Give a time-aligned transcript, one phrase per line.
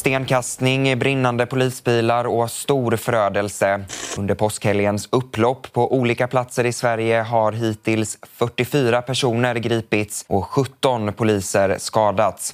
[0.00, 3.84] Stenkastning, brinnande polisbilar och stor förödelse.
[4.18, 11.12] Under påskhelgens upplopp på olika platser i Sverige har hittills 44 personer gripits och 17
[11.12, 12.52] poliser skadats.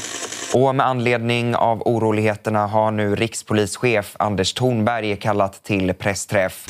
[0.54, 6.66] Och med anledning av oroligheterna har nu rikspolischef Anders Thornberg kallat till pressträff.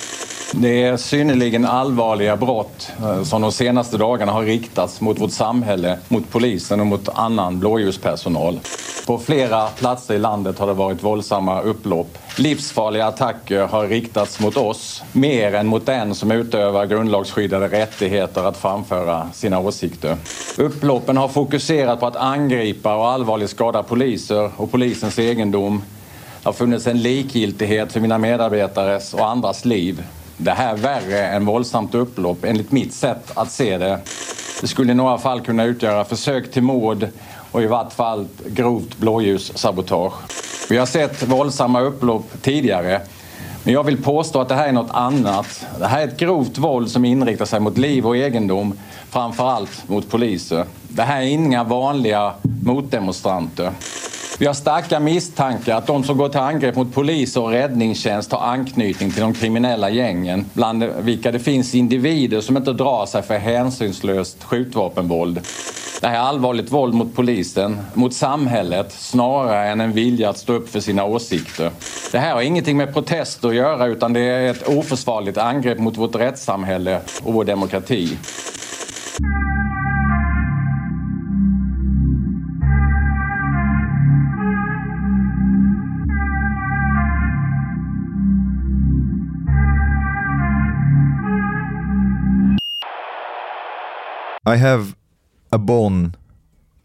[0.52, 5.98] Det är synnerligen allvarliga brott eh, som de senaste dagarna har riktats mot vårt samhälle,
[6.08, 8.60] mot polisen och mot annan blåljuspersonal.
[9.06, 12.18] På flera platser i landet har det varit våldsamma upplopp.
[12.38, 18.56] Livsfarliga attacker har riktats mot oss, mer än mot den som utövar grundlagsskyddade rättigheter att
[18.56, 20.16] framföra sina åsikter.
[20.58, 25.82] Upploppen har fokuserat på att angripa och allvarligt skada poliser och polisens egendom.
[26.42, 30.02] Det har funnits en likgiltighet för mina medarbetares och andras liv
[30.36, 33.98] det här är värre än våldsamt upplopp enligt mitt sätt att se det.
[34.60, 37.08] Det skulle i några fall kunna utgöra försök till mord
[37.50, 40.14] och i vart fall grovt blåljussabotage.
[40.68, 43.00] Vi har sett våldsamma upplopp tidigare
[43.64, 45.66] men jag vill påstå att det här är något annat.
[45.78, 48.78] Det här är ett grovt våld som inriktar sig mot liv och egendom,
[49.16, 50.64] framförallt mot poliser.
[50.88, 52.32] Det här är inga vanliga
[52.64, 53.70] motdemonstranter.
[54.38, 58.40] Vi har starka misstankar att de som går till angrepp mot polis och räddningstjänst har
[58.40, 63.38] anknytning till de kriminella gängen, bland vilka det finns individer som inte drar sig för
[63.38, 65.40] hänsynslöst skjutvapenvåld.
[66.00, 70.52] Det här är allvarligt våld mot polisen, mot samhället, snarare än en vilja att stå
[70.52, 71.70] upp för sina åsikter.
[72.12, 75.96] Det här har ingenting med protester att göra utan det är ett oförsvarligt angrepp mot
[75.96, 78.16] vårt rättssamhälle och vår demokrati.
[79.16, 79.22] I
[94.56, 94.94] have
[95.50, 96.12] a bone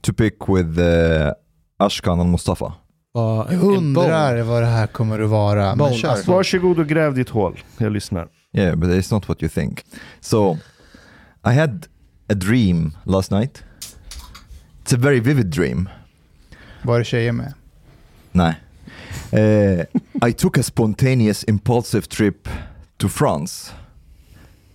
[0.02, 1.32] to pick with uh,
[1.78, 2.74] Ashkan och Mustafa.
[3.14, 5.72] Jag undrar vad det här kommer att vara.
[5.72, 7.59] Alltså, varsågod och gräv ditt hål.
[7.78, 8.28] Jag lyssnar.
[8.53, 9.86] Yeah, but it's not what you think.
[10.22, 10.58] So,
[11.46, 11.88] I had
[12.31, 13.64] a dream last night.
[14.81, 15.90] It's a very vivid dream.
[16.84, 17.53] Var är tjejer med?
[18.31, 18.56] Nej.
[19.34, 19.86] Uh,
[20.30, 22.50] I took a spontaneous, impulsive trip
[22.97, 23.74] to France.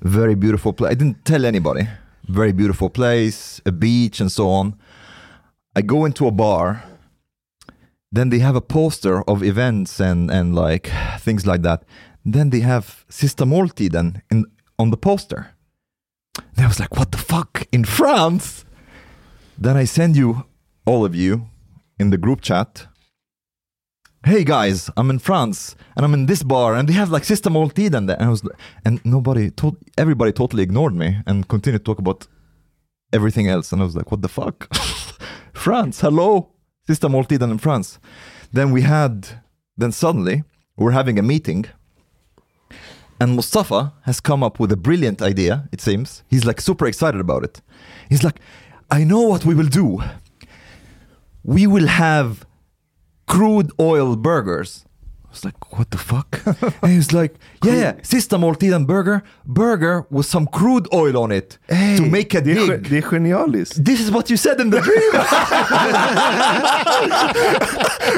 [0.00, 0.92] Very beautiful place.
[0.92, 1.88] I didn't tell anybody.
[2.28, 4.74] Very beautiful place, a beach, and so on.
[5.78, 6.82] I go into a bar.
[8.12, 10.90] Then they have a poster of events and and like
[11.24, 11.82] things like that.
[12.32, 14.44] Then they have Sista Måltiden in
[14.78, 15.55] on the poster.
[16.38, 18.64] And I was like, what the fuck in France?
[19.58, 20.46] Then I send you
[20.84, 21.48] all of you
[21.98, 22.86] in the group chat
[24.26, 27.52] hey guys, I'm in France and I'm in this bar and they have like System
[27.52, 28.16] Måltiden there.
[28.16, 28.42] And I was
[28.84, 32.26] and nobody told everybody totally ignored me and continued to talk about
[33.12, 33.70] everything else.
[33.70, 34.74] And I was like, what the fuck?
[35.52, 36.50] France, hello,
[36.88, 38.00] System Måltiden in France.
[38.52, 39.28] Then we had
[39.76, 40.42] then suddenly
[40.76, 41.66] we're having a meeting
[43.20, 46.22] and Mustafa has come up with a brilliant idea, it seems.
[46.28, 47.62] He's like super excited about it.
[48.08, 48.40] He's like,
[48.90, 50.02] I know what we will do.
[51.42, 52.46] We will have
[53.26, 54.84] crude oil burgers.
[55.36, 56.40] I was like, what the fuck?
[56.82, 61.30] and he was like, yeah, yeah, Sista Måltiden burger, burger with some crude oil on
[61.30, 63.84] it to make a Det är, ge- det är genialiskt.
[63.84, 65.10] This is what you said in the dream.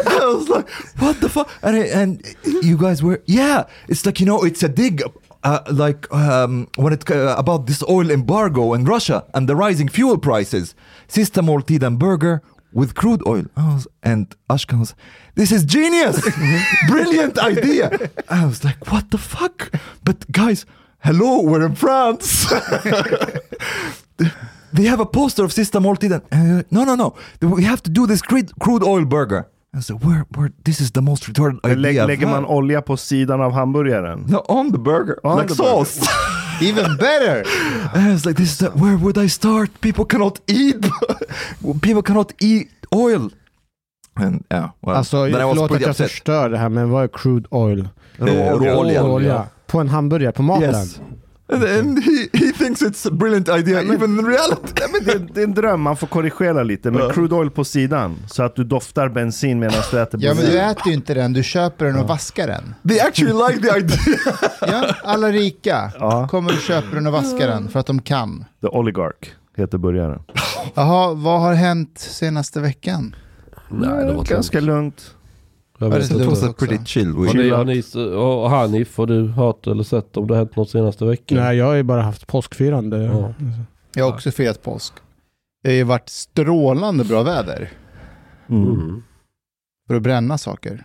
[0.06, 0.68] I was like,
[1.00, 1.50] what the fuck?
[1.62, 2.22] And, I- and
[2.62, 5.02] you guys were, yeah, it's like, you know, it's a dig.
[5.44, 9.88] Uh, like um, when it uh, about this oil embargo in Russia and the rising
[9.88, 10.74] fuel prices,
[11.08, 12.42] Sista Måltiden burger
[12.72, 13.44] with crude oil.
[13.56, 14.94] I was, and Ashkan was,
[15.34, 16.20] this is genius,
[16.88, 17.90] brilliant idea.
[18.28, 19.70] I was like, what the fuck?
[20.04, 20.64] But guys,
[21.00, 22.46] hello, we're in France.
[24.72, 26.22] they have a poster of Sista Måltiden.
[26.32, 27.14] Uh, no, no, no.
[27.40, 29.48] We have to do this crude, crude oil burger.
[29.74, 31.76] I said, where, where, this is the most retarded idea.
[31.76, 34.24] Lä, lägger man had." olja på sidan av hamburgaren?
[34.28, 35.84] No, on the burger, On like the burger.
[36.60, 37.44] Even better!
[37.94, 39.70] I was like, this is the, where would I start?
[39.80, 40.86] People cannot eat.
[41.82, 43.30] People cannot eat oil.
[44.14, 46.10] And yeah, well, Alltså, then I was förlåt att jag upset.
[46.10, 47.88] förstör det här, men vad är crude oil?
[48.18, 49.02] Råolja.
[49.02, 49.46] Råolja.
[49.66, 50.70] På en hamburgare, på maten?
[50.74, 51.00] Yes.
[51.52, 54.72] And, and he, he thinks it's a brilliant idea, even in reality.
[54.80, 56.90] Ja, men det, det är en dröm, man får korrigera lite.
[56.90, 60.36] Men crude oil på sidan, så att du doftar bensin medan du äter Ja men
[60.36, 60.50] bensin.
[60.54, 62.74] du äter ju inte den, du köper den och vaskar den.
[62.88, 63.98] They actually like the idea.
[64.60, 66.28] Ja, alla rika Ja.
[66.28, 68.44] kommer och köper den och vaskar den för att de kan.
[68.60, 70.22] The Oligarch heter burgaren.
[70.74, 73.14] Jaha, vad har hänt senaste veckan?
[73.68, 75.14] Nej, det var Ganska lugnt.
[75.78, 76.24] Jag det vet så inte.
[76.24, 77.34] It was a pretty chill Har week.
[77.34, 77.82] ni, har ni,
[78.16, 81.38] och Hanif, har du hört eller sett om det har hänt något senaste veckan?
[81.38, 83.02] Nej, jag har ju bara haft påskfirande.
[83.04, 83.34] Ja.
[83.94, 84.92] Jag har också firat påsk.
[85.62, 87.70] Det har ju varit strålande bra väder
[88.50, 88.70] Mm.
[88.70, 89.02] Mm.
[89.88, 90.84] för att bränna saker.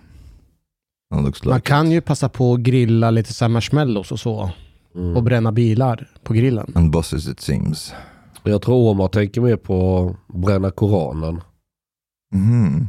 [1.16, 4.20] It looks Man like kan ju passa på att grilla lite så här marshmallows och
[4.20, 4.52] så.
[4.96, 5.18] Mm.
[5.18, 6.72] Och bränna bilar på grillen.
[6.76, 7.94] and buses it seems.
[8.44, 11.42] Jag tror Omar tänker mer på att bränna Koranen.
[12.36, 12.88] Mhm.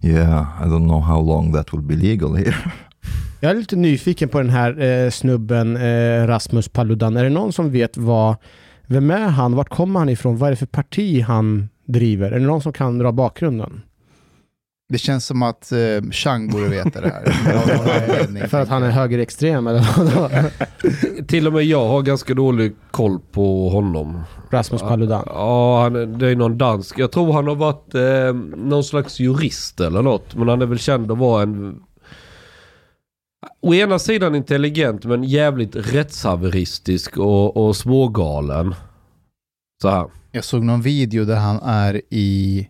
[0.00, 2.56] Yeah, I don't know how long that will be legal here.
[3.40, 7.16] Jag är lite nyfiken på den här eh, snubben eh, Rasmus Paludan.
[7.16, 8.36] Är det någon som vet vad,
[8.86, 9.56] vem är han?
[9.56, 10.36] Vart kommer han ifrån?
[10.36, 12.32] Vad är det för parti han driver?
[12.32, 13.82] Är det någon som kan dra bakgrunden?
[14.92, 18.46] Det känns som att eh, Chang borde veta det här.
[18.48, 20.30] För att han är högerextrem eller vadå?
[21.28, 24.20] Till och med jag har ganska dålig koll på honom.
[24.50, 25.22] Rasmus Paludan.
[25.26, 26.98] Ja, han, är- det är någon dansk.
[26.98, 30.34] Jag tror han har varit eh, någon slags jurist eller något.
[30.34, 31.80] Men han är väl känd att vara en...
[33.62, 38.74] Å ena sidan intelligent men jävligt rättshaveristisk och, och smågalen.
[39.82, 40.06] Så här.
[40.32, 42.68] Jag såg någon video där han är i,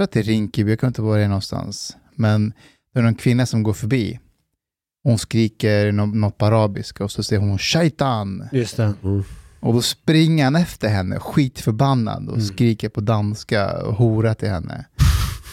[0.00, 1.96] tror att det är Rinkeby, jag kan inte vara det någonstans.
[2.14, 2.52] Men
[2.94, 4.18] det är någon kvinna som går förbi.
[5.04, 8.48] Hon skriker nå- något på arabiska och så säger hon shaitan.
[8.52, 8.92] Just det.
[9.60, 12.46] Och då springer han efter henne, skitförbannad, och Mm.
[12.46, 14.84] skriker på danska och hora till henne.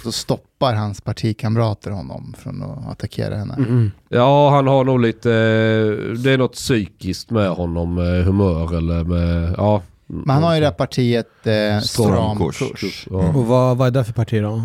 [0.03, 3.53] Så stoppar hans partikamrater honom från att attackera henne.
[3.57, 3.91] Mm.
[4.09, 5.31] Ja, han har nog lite...
[5.31, 7.95] eh, Det är något psykiskt med honom.
[7.95, 9.53] Med humör eller med...
[9.57, 9.81] Ja.
[10.07, 12.57] Men han har ju det här partiet eh, Stram kurs.
[12.81, 13.07] kurs.
[13.12, 13.18] Ja.
[13.18, 14.62] Och vad, vad är det för parti då?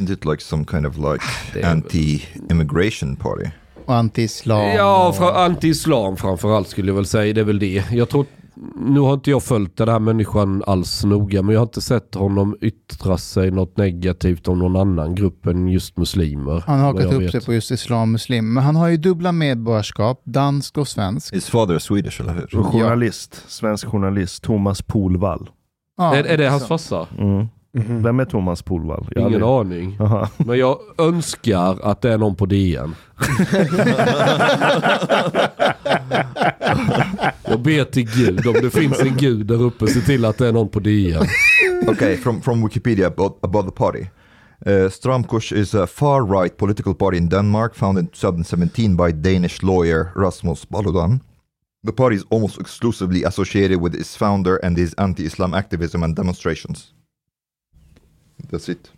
[0.00, 1.24] Isn't it like some kind of like
[1.60, 3.50] är- anti-immigration party?
[3.86, 4.74] Och anti-islam.
[4.76, 7.32] Ja, och- fra, anti-islam framförallt skulle jag väl säga.
[7.34, 7.84] Det är väl det.
[7.92, 8.26] Jag tror...
[8.76, 12.14] Nu har inte jag följt den här människan alls noga, men jag har inte sett
[12.14, 16.64] honom yttra sig något negativt om någon annan grupp än just muslimer.
[16.66, 17.30] Han har hakat upp vet.
[17.30, 18.54] sig på just islam muslim.
[18.54, 21.34] Men han har ju dubbla medborgarskap, dansk och svensk.
[21.34, 22.62] His father is Swedish, eller hur?
[22.62, 25.50] Journalist, svensk journalist, Thomas Polvall.
[25.96, 26.68] Ja, är, är det hans så.
[26.68, 27.06] farsa?
[27.18, 27.46] Mm.
[27.76, 28.02] Mhm.
[28.02, 29.08] Vem är Thomas Polvall?
[29.16, 29.42] Ingen aldrig-
[29.78, 29.96] aning.
[30.00, 30.28] Aha.
[30.36, 32.94] Men jag önskar att det är någon på DN.
[37.44, 40.48] jag ber till Gud, om det finns en Gud där uppe, se till att det
[40.48, 41.22] är någon på DN.
[41.88, 44.06] okay, from, from Wikipedia about, about the party.
[44.66, 50.08] Uh, Stramkurs is a far-right political party in Denmark founded in 2017 by Danish lawyer
[50.16, 51.20] Rasmus Paludan.
[51.86, 56.92] The party is almost exclusively associated with its founder and his anti-Islam activism and demonstrations.
[58.50, 58.92] That's it.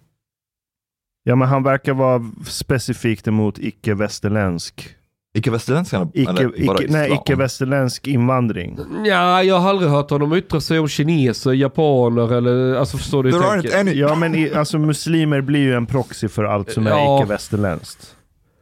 [1.25, 4.95] Ja men han verkar vara specifikt emot icke-västerländsk
[5.39, 6.11] Icke-västerländskarna?
[6.15, 8.79] icke, icke, nej, icke-västerländsk invandring.
[9.05, 12.75] Ja, jag har aldrig hört honom yttra sig om kineser, japaner eller...
[12.75, 13.79] Alltså förstår du hur There jag aren't tänker?
[13.81, 13.93] any...
[13.93, 17.19] Ja men i, alltså muslimer blir ju en proxy för allt som är Ja.
[17.23, 18.17] icke-västerländskt.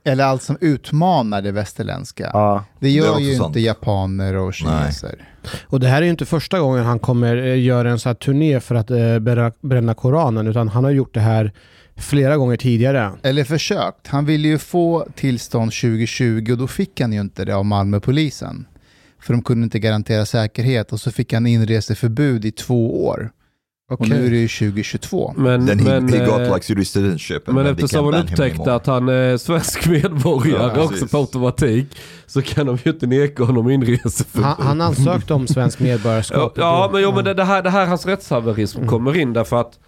[0.07, 2.31] Eller allt som utmanar det västerländska.
[2.33, 2.65] Ja.
[2.81, 3.47] Det Det gör också ju sant.
[3.47, 5.29] inte japaner och kineser.
[5.67, 8.15] Och det här är ju inte första gången han kommer eh, göra en sån här
[8.15, 11.53] turné för att eh, bränna, bränna Koranen, utan han har gjort det här
[11.97, 13.13] flera gånger tidigare.
[13.23, 14.07] Eller försökt.
[14.07, 18.67] Han ville ju få tillstånd 2020 och då fick han ju inte det av Malmöpolisen.
[19.21, 23.31] För de kunde inte garantera säkerhet och så fick han inreseförbud i två år.
[23.91, 25.35] Och nu är det ju 2022.
[25.37, 27.49] Men, Then he, men, he got eh, like Swedish citizenship.
[27.49, 31.11] and men eftersom him upptäckte att han är svensk medborgare Ja, också precis.
[31.11, 31.87] på automatik
[32.27, 34.45] så kan de ju inte neka honom inreseförbud.
[34.45, 36.53] Han, han ansökte om svensk Ja, medborgarskap.
[36.57, 38.89] ja men, jo, men det, det, här, det här hans rättshaverism Mm.
[38.91, 39.79] kommer in därför att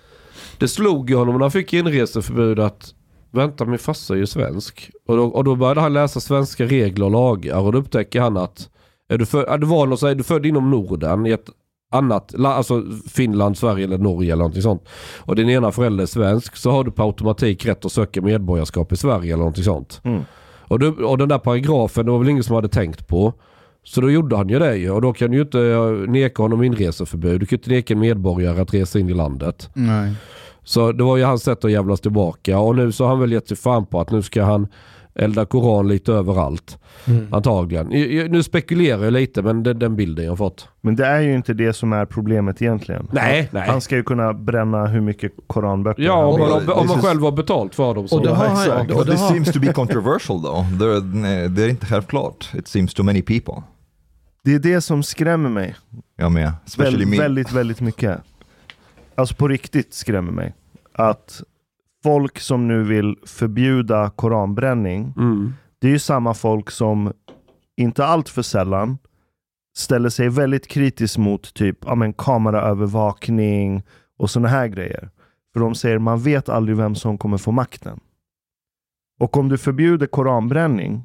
[0.58, 2.94] det slog ju honom när han fick inreseförbud att
[3.32, 4.90] vänta min farsa är ju svensk.
[5.08, 8.36] Och då, och då började han läsa svenska regler och lagar och då upptäcker han
[8.36, 8.68] att
[9.08, 11.46] är du, för, är du, var någon, så är du född inom Norden i ett
[11.90, 14.88] annat, alltså Finland, Sverige eller Norge eller någonting sånt.
[15.18, 18.92] Och din ena förälder är svensk så har du på automatik rätt att söka medborgarskap
[18.92, 20.00] i Sverige eller någonting sånt.
[20.04, 20.22] Mm.
[20.68, 23.32] Och, du, och den där paragrafen, det var väl ingen som hade tänkt på.
[23.84, 24.90] Så då gjorde han ju det ju.
[24.90, 27.40] Och då kan du ju inte eh, neka honom inreseförbud.
[27.40, 29.70] Du kan ju inte neka en medborgare att resa in i landet.
[29.74, 30.14] Nej.
[30.64, 32.58] Så det var ju hans sätt att jävlas tillbaka.
[32.58, 34.68] Och nu så har han väl gett sig fan på att nu ska han
[35.18, 36.78] elda koran lite överallt.
[37.06, 37.34] Mm.
[37.34, 37.86] Antagligen.
[38.32, 40.68] Nu spekulerar jag lite men det är den bilden jag har fått.
[40.80, 43.08] Men det är ju inte det som är problemet egentligen.
[43.12, 43.70] Nej, han, nej.
[43.70, 46.48] han ska ju kunna bränna hur mycket koranböcker Ja, han om vill.
[46.48, 48.08] man, det- om man själv har betalt för dem.
[48.08, 48.16] Så.
[48.16, 48.92] Och det har han, exakt.
[48.92, 50.72] och det this har, seems to be controversial though.
[51.50, 52.50] Det är inte självklart.
[52.54, 53.62] It seems to many people.
[54.44, 55.74] Det är det som skrämmer mig.
[56.16, 56.52] Jag med.
[56.66, 57.22] Especially Väldigt, me.
[57.24, 58.18] väldigt, väldigt mycket.
[59.14, 60.54] Alltså på riktigt skrämmer mig.
[60.92, 61.42] Att
[62.02, 65.52] folk som nu vill förbjuda koranbränning, Mm.
[65.78, 67.12] det är ju samma folk som
[67.76, 68.98] inte allt för sällan
[69.76, 73.82] ställer sig väldigt kritiskt mot typ ja, men kameraövervakning
[74.18, 75.10] och sådana här grejer.
[75.52, 78.00] För de säger man vet aldrig vem som kommer få makten.
[79.20, 81.04] Och om du förbjuder koranbränning,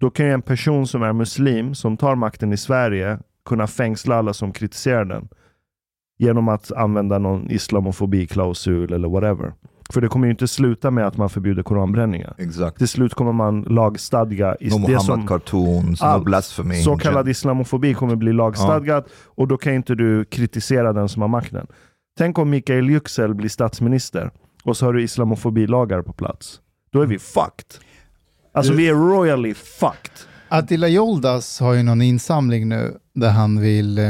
[0.00, 4.16] då kan ju en person som är muslim, som tar makten i Sverige, kunna fängsla
[4.16, 5.28] alla som kritiserar den.
[6.18, 9.52] Genom att använda någon islamofobiklausul eller whatever.
[9.92, 12.34] För det kommer ju inte sluta med att man förbjuder koranbränningar.
[12.38, 12.78] Exakt.
[12.78, 16.82] Till slut kommer man lagstadga No det Muhammad som cartoons, no blasphemy.
[16.82, 21.28] så kallad islamofobi kommer bli lagstadgat och då kan inte du kritisera den som har
[21.28, 21.66] makten.
[22.18, 24.30] Tänk om Mikael Yüksel blir statsminister
[24.64, 26.60] och så har du islamofobilagar på plats.
[26.92, 27.66] Då är vi fucked.
[28.54, 30.12] Alltså Du- vi är royally fucked.
[30.48, 34.04] Attila Joldas har ju någon insamling nu där han vill eh,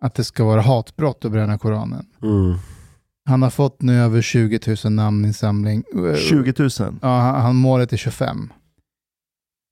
[0.00, 2.06] att det ska vara hatbrott att bränna Koranen.
[2.22, 2.54] Mm.
[3.26, 5.84] Han har fått nu över 20 000 namninsamling.
[6.12, 6.70] Eh, 20 000.
[7.02, 8.52] Ja, han, han målet är 25.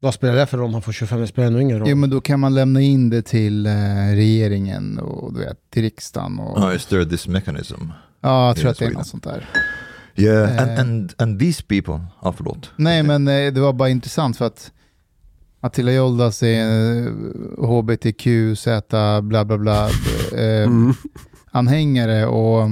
[0.03, 1.21] Vad spelar det för roll om han får 25?
[1.21, 1.89] Det spelar ändå ingen roll.
[1.89, 3.73] Jo, men då kan man lämna in det till eh,
[4.15, 6.39] regeringen och du vet, till riksdagen.
[6.39, 7.75] Och, Oh, is there this mechanism?
[8.21, 9.49] ja, jag tror att det är något sånt där.
[10.17, 10.63] Yeah, Eh.
[10.63, 12.71] and, and, and these people, ah, förlåt.
[12.77, 14.73] Nej, men eh, det var bara intressant för att
[15.61, 16.67] Attila Joldas är
[17.07, 17.13] eh,
[17.65, 18.81] hbtq, z,
[19.23, 19.87] bla bla bla,
[20.37, 20.95] eh, Mm.
[21.51, 22.69] anhängare och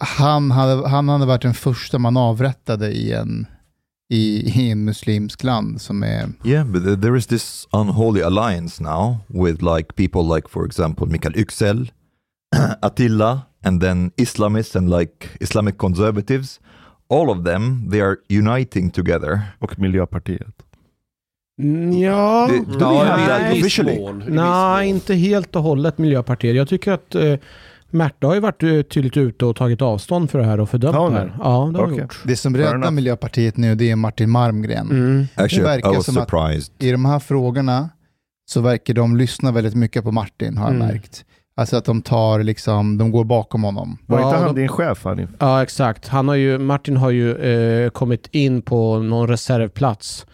[0.00, 3.46] han hade, han hade varit den första man avrättade i en,
[4.12, 6.28] i, i en muslimsk land som är...
[6.44, 11.06] Yeah, but th- there is this unholy alliance now with like people like, for example,
[11.06, 11.90] Mikael Yüksel,
[12.82, 16.60] Attila, and then Islamists and like Islamic conservatives.
[17.08, 19.40] All of them, they are uniting together.
[19.58, 20.54] Och Miljöpartiet.
[21.62, 23.98] Mm, Ja, Det- have that nej, officially?
[24.28, 26.56] nej, inte helt och hållet Miljöpartiet.
[26.56, 27.34] Jag tycker att eh,
[27.90, 30.94] Märta har ju varit eh, tydligt ute och tagit avstånd för det här och fördömt
[30.94, 31.24] det här.
[31.26, 31.32] det?
[31.38, 31.98] Ja, det har Okej.
[31.98, 32.20] gjort.
[32.24, 32.90] Det som räddar.
[32.90, 34.90] Miljöpartiet nu det är Martin Malmgren.
[34.90, 35.26] Mm.
[35.34, 36.72] Actually, verkar I was som att- surprised.
[36.78, 37.88] I de här frågorna
[38.50, 40.86] så verkar de lyssna väldigt mycket på Martin har jag Mm.
[40.88, 41.24] märkt.
[41.56, 43.98] Alltså att de tar liksom, de går bakom honom.
[44.06, 45.28] Var Ja, inte han de- din chef Hanif?
[45.38, 46.08] Ja, exakt.
[46.08, 50.26] Han har ju, Martin har ju eh, kommit in på någon reservplats.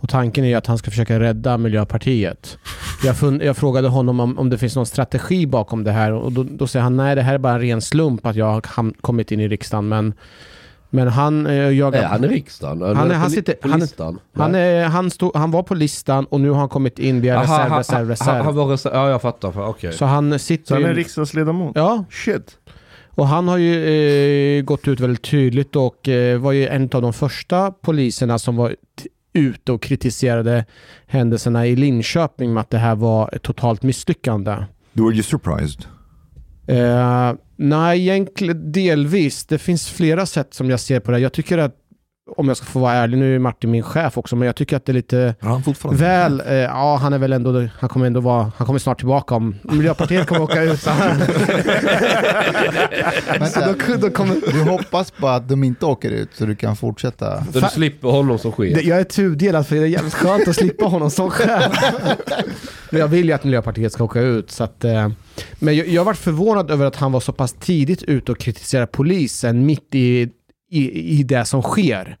[0.00, 2.58] Och tanken är ju att han ska försöka rädda Miljöpartiet.
[3.04, 6.32] Jag, fun- jag frågade honom om, om det finns någon strategi bakom det här och
[6.32, 8.60] då, då säger han nej, det här är bara en ren slump att jag har
[8.60, 9.88] ham- kommit in i riksdagen.
[9.88, 10.14] Men,
[10.90, 12.02] men han eh, jagar...
[12.02, 12.96] Är han i riksdagen?
[12.96, 14.18] Han är- han sitter- på han är- listan?
[14.34, 17.34] Han, är, han, stod, han var på listan och nu har han kommit in via
[17.34, 18.44] Aha, reserv, han- reserv, han- reserv.
[18.44, 19.52] Han var reserv, ja jag fattar.
[19.52, 19.92] för- Okej.
[19.92, 21.72] Så han sitter Så han är riksdagsledamot?
[21.74, 22.56] Ja, Shit.
[23.10, 27.02] och han har ju eh, gått ut väldigt tydligt och eh, var ju en av
[27.02, 28.76] de första poliserna som var
[29.32, 30.64] t- ute och kritiserade
[31.06, 34.56] händelserna i Linköping med att det här var ett totalt misslyckande.
[34.92, 35.84] Were you surprised?
[36.66, 39.44] Eh, nej, egentligen delvis.
[39.46, 41.18] Det finns flera sätt som jag ser på det.
[41.18, 41.74] Jag tycker att,
[42.36, 44.76] om jag ska få vara ärlig, nu är Martin min chef också, men jag tycker
[44.76, 46.04] att det är lite fortfarande?
[46.04, 49.34] väl, eh, ja han är väl ändå, han kommer ändå vara, han kommer snart tillbaka
[49.34, 50.80] om Miljöpartiet kommer åka ut.
[50.88, 51.20] Så han,
[53.50, 56.76] så då, då kommer, Du hoppas på att de inte åker ut så du kan
[56.76, 57.44] fortsätta.
[57.52, 58.84] Så du slipper honom som chef.
[58.84, 61.72] Jag är tudelad för det är jävligt skönt att slippa honom som chef.
[62.90, 64.50] Men jag vill ju att Miljöpartiet ska åka ut.
[64.50, 65.08] Så att, eh,
[65.58, 68.38] men jag, jag har varit förvånad över att han var så pass tidigt ute och
[68.38, 70.28] kritiserade polisen mitt i,
[70.68, 72.16] i, i det som sker.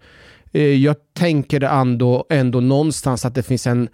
[0.52, 3.88] Eh, jag tänker ändå, ändå någonstans att det finns en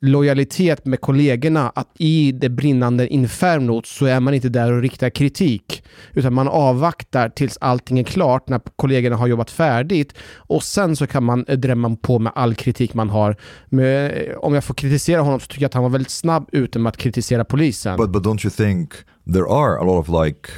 [0.00, 5.10] lojalitet med kollegorna att i det brinnande infernot så är man inte där och riktar
[5.10, 10.96] kritik utan man avvaktar tills allting är klart när kollegorna har jobbat färdigt och sen
[10.96, 13.36] så kan man drämma på med all kritik man har.
[13.66, 16.48] Men, eh, om jag får kritisera honom så tycker jag att han var väldigt snabb
[16.52, 17.96] ute med att kritisera polisen.
[17.96, 18.92] But, but don't you think
[19.32, 20.48] there are a lot of like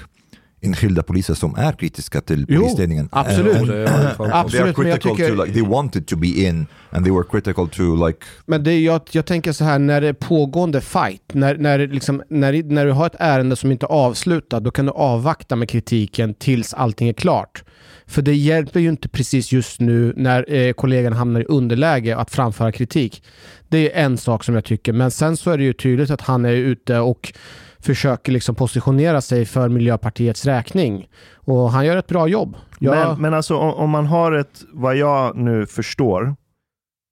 [0.60, 3.08] enskilda poliser som är kritiska till Jo, polisledningen?
[3.12, 3.56] absolut.
[3.56, 6.26] And, Det är fan- they are Absolut, critical tycker- to like, they wanted to be
[6.28, 9.78] in and they were critical to like Men det, är- jag, jag tänker så här,
[9.78, 13.72] när det är pågående fight, när, när, liksom, när, när du har ett ärende som
[13.72, 17.64] inte är avslutat, då kan du avvakta med kritiken tills allting är klart.
[18.06, 22.30] För det hjälper ju inte precis just nu när eh, kollegan hamnar i underläge att
[22.30, 23.22] framföra kritik.
[23.68, 26.20] Det är en sak som jag tycker, men sen så är det ju tydligt att
[26.20, 27.32] han är ute och
[27.80, 31.08] försöker liksom positionera sig för Miljöpartiets räkning.
[31.34, 32.56] Och han gör ett bra jobb.
[32.78, 36.34] Jag, Men, men alltså om, om man har ett, vad jag nu förstår,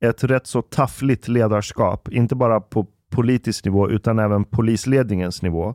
[0.04, 5.74] ett rätt så taffligt ledarskap, inte bara på politisk nivå utan även polisledningens nivå.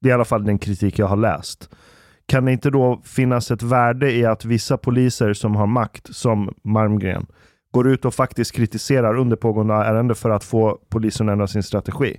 [0.00, 1.70] Det är i alla fall den kritik jag har läst.
[2.26, 6.54] Kan det inte då finnas ett värde i att vissa poliser som har makt, som
[6.64, 7.26] Malmgren,
[7.70, 11.62] går ut och faktiskt kritiserar under pågående ärende för att få polisen att ändra sin
[11.62, 12.16] strategi?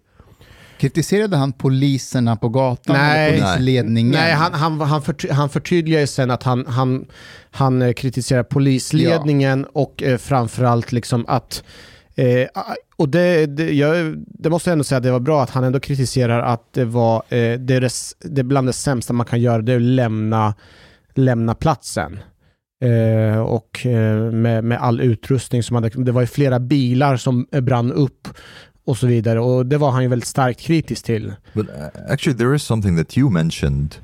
[0.79, 3.29] Kritiserade han poliserna på gatan Nej.
[3.29, 4.11] eller polisledningen?
[4.11, 7.05] Nej, han, han, han, förty, han förtydligar ju sen att han, han,
[7.51, 11.63] han eh, kritiserar polisledningen och eh, framförallt liksom att
[12.19, 12.47] Eh,
[12.95, 15.63] och det, det, jag, det måste jag ändå säga att det var bra att han
[15.63, 19.25] ändå kritiserar att det var eh, det, är det, det är bland det sämsta man
[19.25, 20.53] kan göra, det är att lämna,
[21.15, 22.19] lämna platsen.
[22.83, 27.47] Eh, och eh, med, med all utrustning som hade, det var ju flera bilar som
[27.61, 28.27] brann upp
[28.89, 31.33] och så vidare och det var han ju väldigt starkt kritisk till.
[31.53, 33.95] But uh, actually, there is something that you mentioned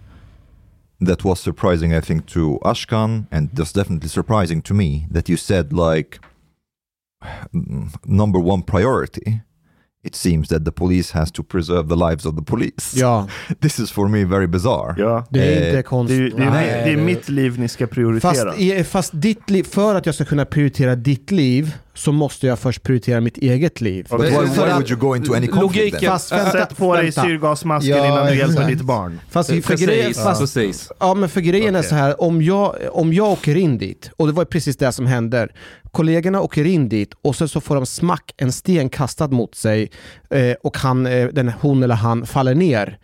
[1.08, 5.38] that was surprising, I think, to Ashkan, and just definitely surprising to me that you
[5.38, 6.20] said like
[8.06, 9.40] number one priority.
[10.04, 12.94] It seems that the police has to preserve the lives of the police.
[13.00, 13.28] Ja,
[13.62, 14.96] This is for me very bizarre.
[14.98, 15.26] Ja.
[15.30, 16.38] det är Eh, inte Det konstigt.
[16.38, 16.82] det, är, Nej.
[16.86, 18.32] det är mitt liv ni ska prioritera.
[18.54, 22.60] Fast, fast ditt liv, för att jag ska kunna prioritera ditt liv så måste jag
[22.60, 24.08] först prioritera mitt eget liv.
[24.10, 26.10] But why, För why att- would you go into any conflict Logiken- then?
[26.10, 28.68] Fast vänta, Sätt på dig syrgasmasken Ja, innan du hjälper exakt.
[28.70, 29.20] ditt barn.
[29.30, 30.92] Fast, för grejen, Precis, fast, precis.
[31.00, 31.90] Ja, men för grejen är Okej.
[31.90, 35.06] så här, om jag, om jag åker in dit, och det var precis det som
[35.06, 35.52] händer.
[35.92, 39.92] Kollegorna åker in dit och sen så får de smack, en sten kastad mot sig
[40.30, 42.98] eh, och han, eh, den, hon eller han faller ner.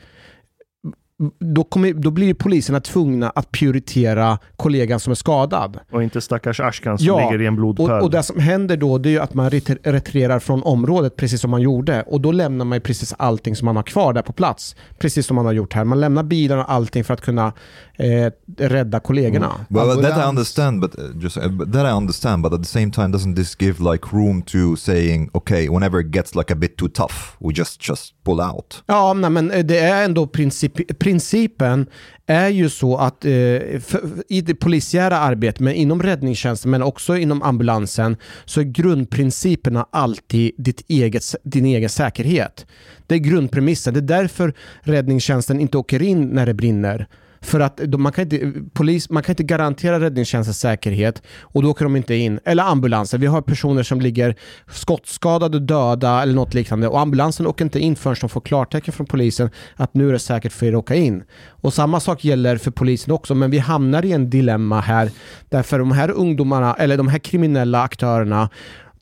[1.39, 5.79] Då, kommer, då blir ju poliserna tvungna att prioritera kollegan som är skadad.
[5.91, 7.91] Och inte stackars Ashkan som Ja, ligger i en blodpöl.
[7.91, 11.15] Och, och det som händer då det är ju att man ret- retirerar från området
[11.15, 12.03] precis som man gjorde.
[12.07, 14.75] Och då lämnar man ju precis allting som man har kvar där på plats.
[14.99, 15.83] Precis som man har gjort här.
[15.83, 17.53] Man lämnar bilarna och allting för att kunna
[17.95, 19.51] eh, rädda kollegorna.
[19.69, 22.43] Well, that I understand, but uh, just uh, that I understand.
[22.43, 26.15] But at the same time, doesn't this give like room to saying, okay, whenever it
[26.15, 28.83] gets like a bit too tough, we just just pull out?
[28.85, 31.85] Ja, nej, men eh, det är ändå princip, principen
[32.25, 33.31] är ju så att eh,
[33.79, 39.85] för, i det polisiära arbetet, men inom räddningstjänsten, men också inom ambulansen, så är grundprinciperna
[39.91, 42.65] alltid ditt eget, din egen säkerhet.
[43.07, 43.93] Det är grundpremissen.
[43.93, 47.07] Det är därför räddningstjänsten inte åker in när det brinner.
[47.43, 51.69] För att de, man, kan inte, polis, man kan inte garantera räddningstjänstens säkerhet och då
[51.69, 52.39] åker de inte in.
[52.45, 53.21] Eller ambulansen.
[53.21, 54.35] Vi har personer som ligger
[54.71, 59.07] skottskadade, döda eller något liknande och ambulansen åker inte in förrän de får klartecken från
[59.07, 61.23] polisen att nu är det säkert för er att åka in.
[61.47, 65.11] Och samma sak gäller för polisen också, men vi hamnar i en dilemma här
[65.49, 68.49] därför de här ungdomarna, eller de här kriminella aktörerna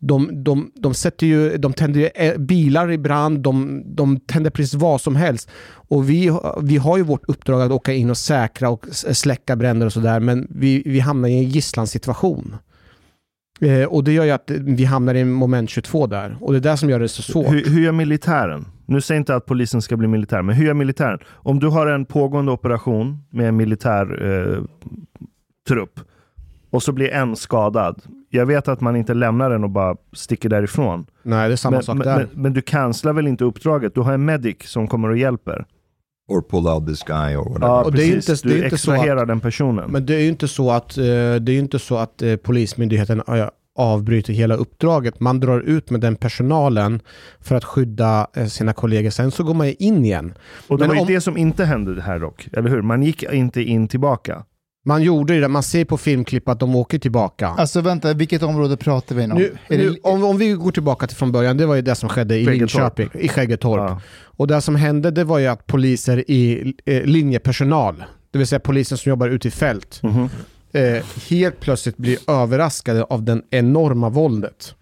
[0.01, 4.49] de, de, de, sätter ju, de tänder ju eh, bilar i brand, de, de tänder
[4.49, 5.49] precis vad som helst.
[5.71, 9.85] Och vi, vi har ju vårt uppdrag att åka in och säkra och släcka bränder
[9.85, 12.55] och sådär, men vi, vi hamnar i en gisslansituation.
[13.61, 16.37] Eh, och det gör ju att vi hamnar i moment 22 där.
[16.41, 17.51] Och det är det som gör det så svårt.
[17.51, 18.65] Hur, hur gör militären?
[18.85, 21.19] Nu säger jag inte att polisen ska bli militär, men hur gör militären?
[21.27, 24.63] Om du har en pågående operation med en militär eh,
[25.67, 25.99] trupp
[26.69, 28.01] och så blir en skadad.
[28.29, 31.05] Jag vet att man inte lämnar den och bara sticker därifrån.
[31.23, 32.17] Nej, det är samma Men, sak men, där.
[32.17, 33.95] men, men du cancelar väl inte uppdraget?
[33.95, 35.65] Du har en medic som kommer och hjälper.
[36.27, 37.67] Or pull out this guy or whatever.
[37.67, 38.29] Ja, Och det är precis.
[38.43, 39.91] inte- det är du inte så extraherar den personen.
[39.91, 43.21] Men det är ju inte så att, eh, det är inte så att eh, Polismyndigheten
[43.27, 45.19] eh, avbryter hela uppdraget.
[45.19, 46.99] Man drar ut med den personalen
[47.39, 49.09] för att skydda sina kollegor.
[49.09, 50.33] Sen så går man in igen.
[50.67, 52.81] och det men var ju om- det som inte hände här dock, eller hur?
[52.81, 54.43] Man gick inte in tillbaka.
[54.89, 55.47] Man gjorde det.
[55.47, 57.47] Man ser på filmklipp att de åker tillbaka.
[57.47, 59.29] Alltså vänta, vilket område pratar vi om?
[59.29, 62.09] Nu, nu, om, om vi går tillbaka till från början, det var ju det som
[62.09, 62.45] skedde i.
[62.45, 63.79] Linköping, i Skäggetorp.
[63.89, 64.01] Ja.
[64.37, 68.59] Och det som hände det var ju att poliser i eh, linjepersonal, det vill säga
[68.59, 70.29] polisen som jobbar ute i fält, Mhm.
[70.73, 74.75] eh, helt plötsligt blir överraskade av den enorma våldet.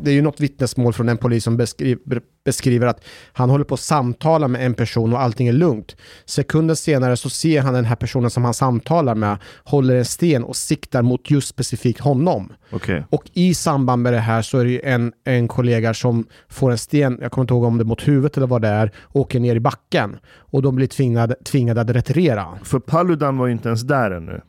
[0.00, 3.74] Det är ju något vittnesmål från en polis som beskriver, beskriver att han håller på
[3.74, 5.96] att samtala med en person och allting är lugnt.
[6.24, 10.44] Sekunden senare så ser han den här personen som han samtalar med håller en sten
[10.44, 12.52] och siktar mot just specifikt honom.
[12.70, 13.04] Okej.
[13.10, 16.70] Och i samband med det här så är det ju en, en kollega som får
[16.70, 18.92] en sten, jag kommer inte ihåg om det är mot huvudet eller vad det är,
[19.12, 20.16] åker ner i backen.
[20.26, 22.58] Och de blir tvingade, tvingade att retirera.
[22.62, 24.40] För Paludan var ju inte ens där ännu.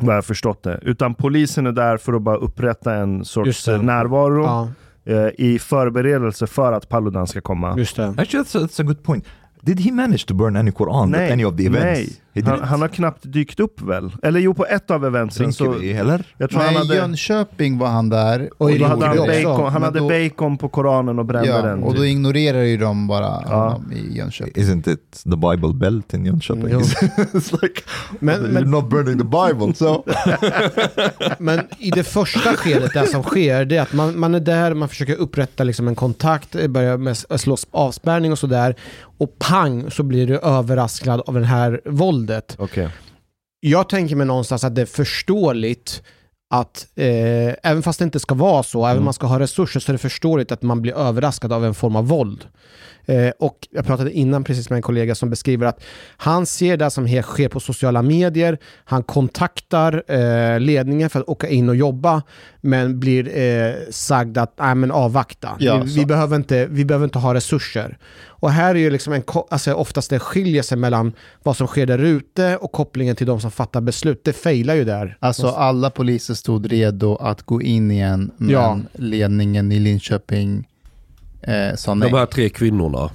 [0.00, 0.78] Vad jag har förstått det.
[0.82, 4.68] Utan polisen är där för att bara upprätta en sorts närvaro Ja,
[5.12, 7.74] eh, i förberedelse för att Paludan ska komma.
[7.78, 8.06] just det.
[8.08, 9.24] Actually, that's a, that's a good point.
[9.60, 11.84] Did he manage to burn any Quran at any of the events?
[11.84, 12.21] nej.
[12.44, 14.12] Han, han har knappt dykt upp väl?
[14.22, 15.64] Eller jo, på ett av eventsen så...
[15.64, 16.26] Rinkeby, eller?
[16.38, 16.96] Jag tror han Nej, i hade...
[16.96, 18.50] Jönköping var han där.
[18.58, 19.42] Och i då hade han, också.
[19.42, 21.82] bacon, han hade då- bacon på Koranen och brände Ja, den.
[21.82, 22.10] och då typ.
[22.10, 24.64] ignorerar ju de bara honom i Jönköping.
[24.64, 26.66] Isn't it the Bible belt in Jönköping?
[26.70, 26.78] Jo.
[27.16, 27.82] it's like,
[28.18, 30.04] Men, you're men, not burning the Bible, so...
[31.38, 34.74] men i det första skedet, det som sker, det är att man, man är där,
[34.74, 38.74] man försöker upprätta liksom en kontakt, börjar med slå avspärrning och sådär.
[39.18, 42.21] Och pang så blir du överraskad av det här våldet.
[42.58, 42.88] Okej.
[43.60, 46.02] jag tänker mig någonstans att det är förståeligt
[46.50, 49.80] att eh, även fast det inte ska vara så, även om man ska ha resurser,
[49.80, 52.48] så är det förståeligt att man blir överraskad av en form av våld.
[53.06, 55.84] Eh, och jag pratade innan precis med en kollega som beskriver att
[56.16, 61.48] han ser det som sker på sociala medier, han kontaktar eh, ledningen för att åka
[61.48, 62.22] in och jobba,
[62.60, 67.04] men blir eh, sagd att nej men avvakta, Ja, vi, vi, behöver inte, vi behöver
[67.04, 67.98] inte ha resurser.
[68.42, 71.12] Och här är ju liksom en, alltså oftast det skiljer sig mellan
[71.42, 74.20] vad som sker där ute och kopplingen till de som fattar beslut.
[74.24, 75.16] Det failar ju där.
[75.20, 78.78] Alltså alla poliser stod redo att gå in igen, men Ja.
[78.92, 80.68] ledningen i Linköping
[81.42, 82.10] eh, sa nej.
[82.10, 83.10] De här tre kvinnorna.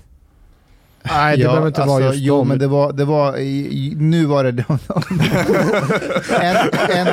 [1.03, 2.47] Nej, det behöver inte vara just Jo, dem.
[2.47, 4.65] men det var, det var i, nu var det
[6.41, 6.57] en,
[6.89, 7.07] en,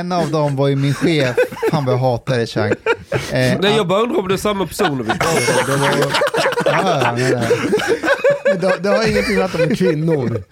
[0.00, 1.36] en av dem var ju min chef.
[1.70, 2.72] Fan vad jag hatar det Chang.
[3.10, 5.80] Eh, Nej, jag bara undrar om det är samma personer vi pratar om.
[7.16, 7.28] Det
[8.62, 10.42] ja, ja, har ingenting med att de är kvinnor.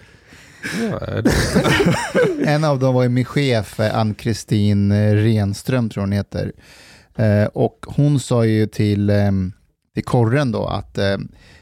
[2.45, 6.51] En av dem var ju min chef, eh, Ann-Kristin Renström tror hon heter.
[7.15, 9.31] Eh, och hon sa ju till, eh,
[9.93, 11.17] till korren då att eh,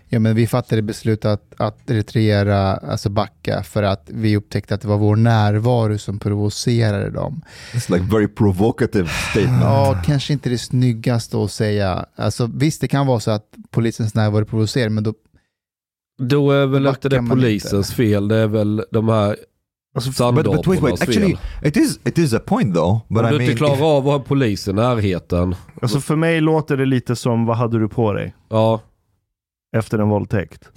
[0.09, 4.81] ja, men vi fattade beslut att, att retirera, alltså backa, för att vi upptäckte att
[4.81, 7.41] det var vår närvaro som provocerade dem.
[7.73, 9.63] It's like very provocative statement.
[9.63, 12.05] Ja, kanske inte det snyggaste att säga.
[12.15, 15.13] Alltså, visst, det kan vara så att polisens närvaro provocerar, men då,
[16.21, 18.27] Då är väl inte det polisens fel.
[18.27, 19.37] Det är väl de här
[19.95, 21.01] But, but wait, wait.
[21.01, 23.01] Actually, it is it is a point though.
[23.09, 25.55] But Om I du mean, inte klarar av att ha polis i närheten.
[25.81, 28.81] Alltså för mig låter det lite som, vad hade du på dig Ja,
[29.77, 30.69] efter en våldtäkt?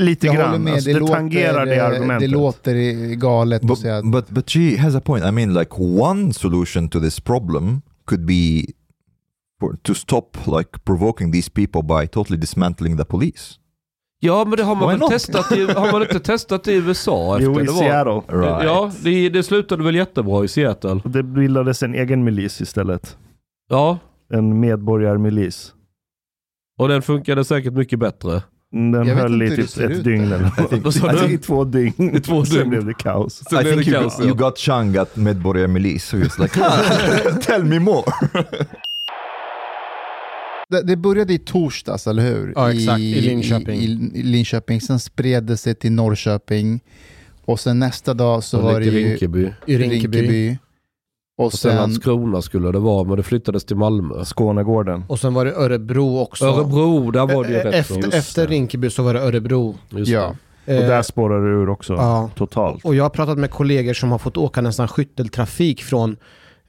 [0.00, 0.62] Lite jag grann.
[0.62, 2.20] med, Alltså, det, det, låter, tangerar det eh, argumentet.
[2.20, 2.74] det låter
[3.14, 5.24] galet att but, säga att but but she has a point.
[5.24, 8.64] I mean, like one solution to this problem could be
[9.82, 13.54] to stop like provoking these people by totally dismantling the police.
[14.20, 15.10] Ja men det har man Why väl not?
[15.10, 17.36] testat i, har man inte testat i USA?
[17.38, 18.38] Efter Jo, i det var, Seattle.
[18.38, 18.64] Right.
[18.64, 21.00] Ja, det, det slutade väl jättebra i Seattle.
[21.04, 23.16] Det bildades en egen milis istället.
[23.70, 23.98] Ja,
[24.32, 25.74] En medborgarmilis.
[26.78, 28.42] och den funkade säkert mycket bättre.
[28.72, 31.08] Den Jag vet höll inte i hur det typ ser ett dygn eller Vad sa
[31.08, 31.32] Alltså, du?
[31.34, 32.16] I två dygn.
[32.16, 32.70] I två Sen dygn.
[32.70, 33.34] blev det kaos.
[33.50, 34.20] Sen I blev think det you, kaos.
[34.20, 36.60] you got Chang at Medborgar Milis, so like,
[37.42, 38.02] tell me more.
[40.70, 42.52] Det, det började i torsdags, eller hur?
[42.56, 43.80] Ja, exakt, i Linköping.
[43.80, 44.80] I, i, i Linköping.
[44.80, 46.80] Sen spred det sig till Norrköping.
[47.44, 49.52] Och sen nästa dag så Och var det ju Rinkeby.
[49.66, 50.58] I Rinkeby.
[51.38, 54.24] Och Och sen sen, Landskrona skulle det vara, men det flyttades till Malmö.
[54.24, 55.04] Skånegården.
[55.08, 56.44] Och sen var det Örebro också.
[56.44, 59.74] Örebro, där var det ju Eh, rätt efter, efter Rinkeby så var det Örebro.
[59.88, 60.20] Just ja.
[60.20, 60.76] det.
[60.76, 61.92] Och Eh, där spårar det ur också.
[61.92, 62.30] ja.
[62.36, 62.84] Totalt.
[62.84, 66.16] Och jag har pratat med kollegor som har fått åka nästan skytteltrafik från,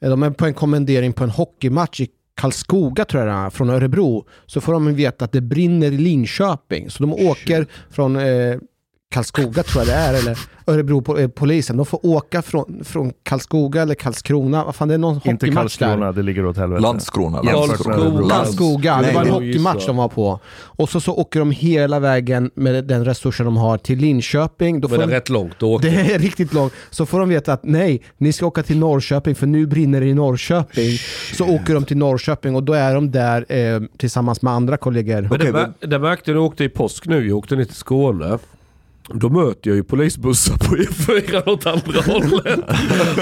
[0.02, 2.10] eh, de är på en kommendering på en hockeymatch i
[2.42, 4.26] Karlskoga tror jag det är, från Örebro.
[4.46, 6.90] Så får de veta att det brinner i Linköping.
[6.90, 8.58] Så de åker från eh,
[9.12, 11.78] Karlskoga tror jag det är, eller Örebro po- eh, polisen.
[11.78, 14.64] De får åka från, från Karlskoga eller Karlskrona.
[14.64, 15.86] Vad fan, det är någon Inte hockeymatch där.
[15.88, 16.82] Karlskrona, det ligger åt helvete.
[16.82, 17.42] Landskrona.
[17.44, 18.30] Karlskoga.
[18.30, 20.40] Karlskoga, det var en hockeymatch de var på.
[20.54, 24.82] Och så, så åker de hela vägen med den resursen de har till Linköping.
[24.82, 25.88] Då får Men det är de, rätt långt att åka.
[25.88, 26.74] det är riktigt långt.
[26.90, 30.08] Så får de veta att nej, ni ska åka till Norrköping för nu brinner det
[30.08, 30.98] i Norrköping.
[31.34, 35.22] Så åker de till Norrköping och då är de där eh, tillsammans med andra kollegor.
[35.22, 37.28] Men det, mär- det märkte jag åkte i påsk nu.
[37.28, 38.38] Jag åkte ner till Skåne.
[39.14, 42.60] Då möter jag ju polisbussar på E4 åt andra hållet.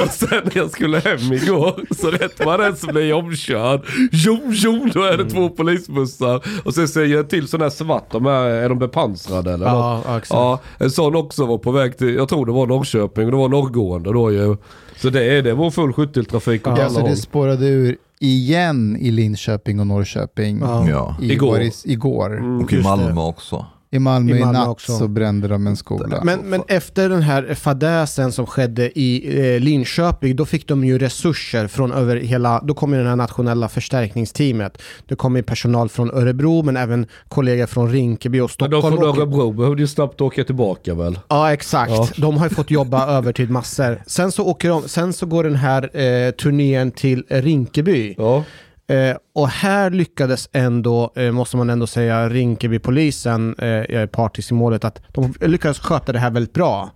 [0.03, 3.81] Och sen när jag skulle hem igår, så rätt vad det så blir jag omkörd.
[4.25, 6.41] Tjom tjom, då är det två polisbussar.
[6.65, 9.65] Och sen ser jag till sån här svart, de här, är de bepansrade eller?
[9.65, 10.29] Ja, exakt.
[10.29, 13.37] Ja, en sån också var på väg till, jag tror det var Norrköping, och det
[13.37, 14.57] var norrgående då ju.
[14.97, 17.09] Så det, är, det var full skytteltrafik åt Ja, alla så håll.
[17.09, 20.59] det spårade ur igen i Linköping och Norrköping.
[20.61, 20.89] Ja.
[20.89, 21.15] Ja.
[21.21, 21.31] Igår.
[21.31, 21.61] Igår.
[21.61, 22.37] I, igår.
[22.37, 22.95] Mm, Och i just det.
[22.97, 23.65] Malmö också.
[23.91, 24.97] I Malmö I natt också.
[24.97, 26.21] så brände de en skola.
[26.23, 30.97] Men, men efter den här fadäsen som skedde i eh, Linköping, då fick de ju
[30.99, 34.81] resurser från över hela, då kom ju det här nationella förstärkningsteamet.
[35.07, 38.97] Det kom ju personal från Örebro, men även kollegor från Rinkeby och Men de Stockholm.
[38.97, 41.19] från Örebro behövde ju snabbt åka tillbaka väl?
[41.27, 41.91] Ja, exakt.
[41.91, 42.07] Ja.
[42.17, 44.01] De har ju fått jobba övertid massor.
[44.07, 48.15] Sen så, åker de, sen så går den här eh, turnén till Rinkeby.
[48.17, 48.43] Ja.
[48.89, 54.51] Eh, och här lyckades ändå, eh, måste man ändå säga, Rinkeby-polisen, eh, jag är partisk
[54.51, 56.91] i målet, att de lyckades sköta det här väldigt bra.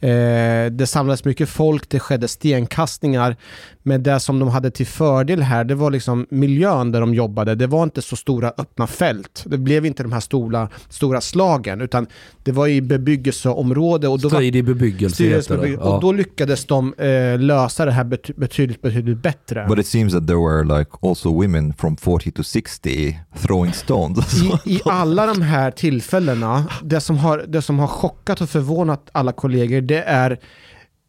[0.00, 3.36] Eh, det samlades mycket folk, det skedde stenkastningar.
[3.82, 7.54] Men det som de hade till fördel här, det var liksom miljön där de jobbade.
[7.54, 9.44] Det var inte så stora öppna fält.
[9.46, 12.06] Det blev inte de här stora, stora slagen, utan
[12.42, 14.08] det var i bebyggelseområde.
[14.08, 15.42] Och då var, Strid i bebyggelse heter det.
[15.42, 15.84] styrelsebebyggelse.
[15.84, 19.66] Och då lyckades de eh, lösa det här bety- betydligt, betydligt bättre.
[19.68, 24.42] But it seems that there were like also women from 40 to 60 throwing stones.
[24.42, 29.08] I, I alla de här tillfällena, det som, har, det som har chockat och förvånat
[29.12, 30.38] alla kollegor, det är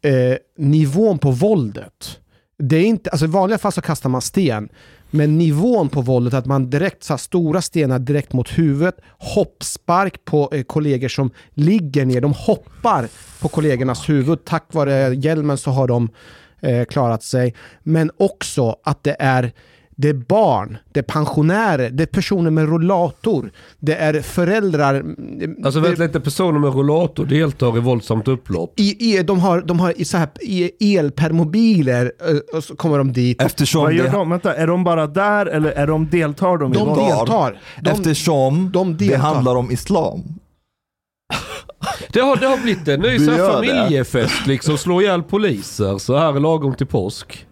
[0.02, 2.18] eh, nivån på våldet.
[2.58, 4.68] Det är inte, alltså I vanliga fall så kastar man sten,
[5.10, 10.50] men nivån på våldet, att man direkt så stora stenar direkt mot huvudet, hoppspark på
[10.52, 13.08] eh, kollegor som ligger ner, de hoppar
[13.40, 14.44] på kollegornas huvud.
[14.44, 16.08] Tack vare hjälmen så har de
[16.62, 17.54] eh, klarat sig.
[17.82, 19.52] Men också att det är
[19.96, 25.04] det är barn, det är pensionärer, det är personer med rollator, det är föräldrar.
[25.64, 28.80] Alltså det, vänta lite, personer med rollator deltar i våldsamt upplopp.
[28.80, 32.98] i, i, de har, de har i så här, i elpermobiler eh, och så kommer
[32.98, 33.42] de dit.
[33.42, 34.30] Eftersom Vad gör det, de?
[34.30, 37.00] Vänta, är de bara där eller är de deltar de i De våld?
[37.00, 37.60] deltar.
[37.80, 39.18] De, eftersom de det deltar.
[39.18, 40.22] handlar om islam.
[42.12, 43.36] Det har, det har blivit en ny det.
[43.52, 47.46] familjefest liksom, slå ihjäl poliser så här är lagom till påsk.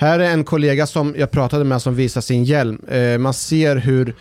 [0.00, 2.78] Här är en kollega som jag pratade med som visar sin hjälm.
[2.88, 4.14] Eh, man ser hur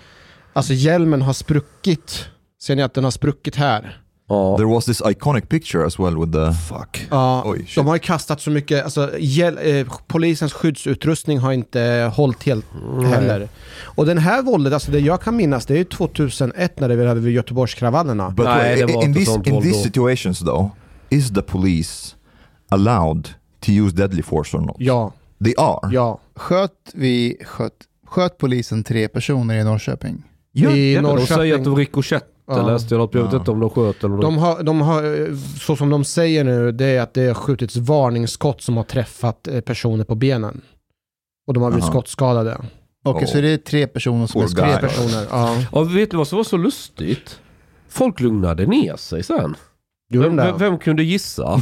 [0.53, 2.25] alltså hjälmen har spruckit.
[2.61, 4.01] Ser ni att den har spruckit här?
[4.29, 4.57] Ja.
[4.57, 6.53] There was this iconic picture as well with the...
[6.53, 7.07] Fuck.
[7.11, 7.75] Ja, Oj, shit.
[7.75, 12.65] de har ju kastat så mycket, alltså hjäl- eh, polisens skyddsutrustning har inte hållit helt
[13.11, 13.47] heller.
[13.83, 17.07] Och den här våldet, alltså det jag kan minnas, det är ju 2001 när det
[17.07, 18.29] hade vid Göteborgskravallerna.
[18.29, 19.83] But Nej, wait, det var in, inte this, in these då.
[19.83, 20.67] situations though,
[21.09, 22.15] is the police
[22.69, 23.27] allowed
[23.65, 24.75] to use deadly force or not?
[24.79, 25.13] Ja,
[25.43, 25.89] They are.
[25.93, 26.19] ja.
[26.35, 27.73] Sköt, vi, sköt,
[28.07, 30.23] sköt polisen tre personer i Norrköping?
[30.53, 31.27] I De Norrköping.
[31.37, 32.67] säger att det var rikoschetter Ja.
[32.67, 33.13] läste jag något.
[33.15, 33.39] Jag vet Ja.
[33.39, 36.85] inte om de sköt eller De har, de har, så som de säger nu, det
[36.85, 40.61] är att det har skjutits varningsskott som har träffat eh, personer på benen.
[41.47, 41.91] Och de har blivit Aha.
[41.91, 42.57] skottskadade.
[43.05, 43.31] Okej, Oh.
[43.31, 44.79] så det är tre personer som Poor är guy.
[44.79, 45.07] Tre skadade.
[45.09, 45.55] personer, ja.
[45.71, 47.39] Och vet du vad som var så lustigt?
[47.89, 49.55] Folk lugnade ner sig sen.
[50.09, 51.53] Vem, vem, kunde gissa?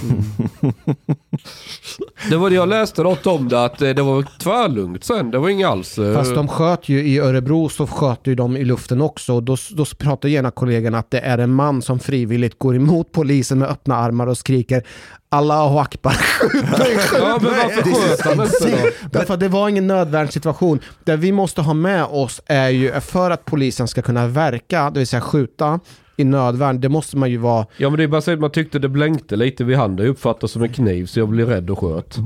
[2.30, 5.32] det var det jag läste något om det, att eh, det var tvärlugnt sen.
[5.32, 5.98] Det var inget alls...
[5.98, 9.34] eh, Fast de sköt ju i Örebro så sköt ju de i luften också.
[9.34, 13.12] Och Då, då pratar gärna kollegorna att det är en man som frivilligt går emot
[13.12, 14.84] polisen med öppna armar och skriker
[15.30, 18.90] Allahu akbar, skjut mig, skjut Ja men varför sköt han inte då?
[19.20, 20.80] Därför att det var ingen nödvärnssituation.
[21.04, 25.00] Det vi måste ha med oss är ju för att polisen ska kunna verka, det
[25.00, 25.80] vill säga skjuta
[26.18, 27.66] i nödvärn, det måste man ju vara...
[27.78, 30.06] Ja men det är bara så att man tyckte det blänkte lite vid handen.
[30.06, 32.18] Jag uppfattade som en kniv så jag blev rädd och sköt.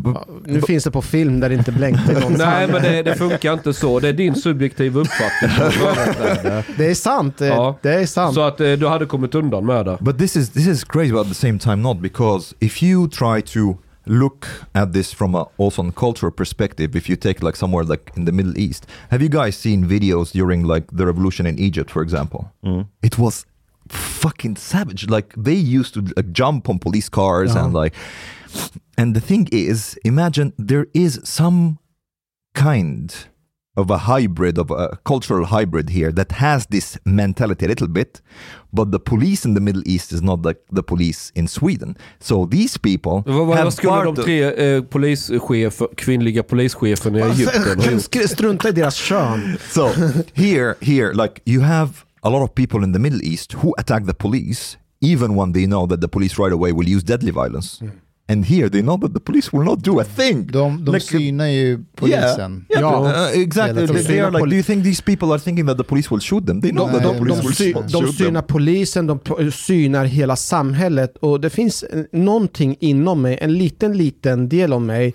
[0.45, 2.37] Nu finns det på film där det inte blänkte någonstans.
[2.45, 3.99] Nej men det, det funkar inte så.
[3.99, 5.49] Det är din subjektiva uppfattning.
[6.77, 7.79] Det är sant, eh, Ja.
[7.81, 8.33] det är sant.
[8.35, 9.97] Så att eh, du hade kommit undan med det.
[10.01, 13.09] But this is this is crazy, but at the same time not because if you
[13.09, 17.57] try to look at this from a also on cultural perspective, if you take like
[17.57, 21.45] somewhere like in the Middle East, have you guys seen videos during like the revolution
[21.45, 22.45] in Egypt, for example?
[23.03, 23.45] It was
[23.89, 25.09] fucking savage.
[25.09, 27.93] Like they used to like, jump on police cars and like,
[28.97, 31.77] and the thing is, imagine there is some
[32.53, 33.13] kind
[33.77, 38.21] of a hybrid of a cultural hybrid here that has this mentality a little bit
[38.73, 42.45] but the police in the middle east is not like the police in sweden so
[42.45, 47.31] these people Vad, vad, have skulle part de of- tre eh, polischefer, kvinnliga polischeferna i
[47.31, 48.01] Egypten ha gjort?
[48.03, 49.57] Sk- Strunta i deras kön.
[49.69, 49.87] so
[50.33, 51.89] here here like you have
[52.23, 55.65] a lot of people in the middle east who attack the police even when they
[55.65, 57.79] know that the police right away will use deadly violence
[58.27, 60.99] and here they know that the police will not do a thing De, de Like-
[61.17, 62.65] synar ju polisen.
[62.69, 62.99] Yeah, Ja.
[62.99, 63.85] uh, exactly.
[63.87, 66.19] They, they are like, do you think these people are thinking that the police will
[66.21, 66.61] shoot them?
[66.61, 68.13] They know De, that de, the police de, will sy, shoot de them.
[68.13, 69.19] synar polisen, de
[69.51, 75.13] synar hela samhället och det finns någonting inom mig, en liten, liten del av mig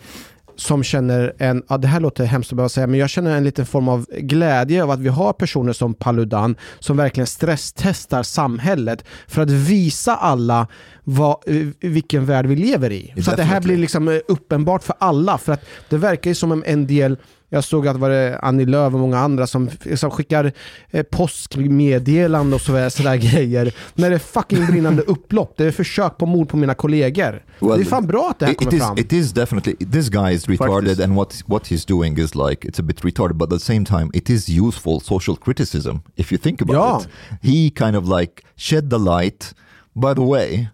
[0.57, 3.45] som känner en, ja det här låter hemskt att behöva säga, men jag känner en
[3.45, 9.05] liten form av glädje av att vi har personer som Paludan som verkligen stresstestar samhället
[9.27, 10.67] för att visa alla
[11.05, 13.15] vad, eh, vilken värld vi lever i.
[13.23, 16.35] Så att det här blir liksom eh, uppenbart för alla, för att det verkar ju
[16.35, 17.17] som en del
[17.55, 20.53] jag såg att det var det Annie Lööf och många andra som, som skickar
[20.91, 23.75] eh, påskmeddelande och sådär, sådär grejer.
[23.95, 25.55] När det är fucking brinnande upplopp.
[25.57, 27.43] Det är försök på mord på mina kollegor.
[27.61, 28.99] Well, det är fan bra att det här It- kommer it is, fram.
[28.99, 31.01] It is definitely this guy is retarded, Faktiskt.
[31.05, 33.85] and what what he's doing is like it's a bit retarded, but at the same
[33.85, 37.01] time, it is useful social criticism if you think about Ja.
[37.01, 37.09] it.
[37.43, 39.55] He kind of like shed the light.
[39.97, 40.69] By the way,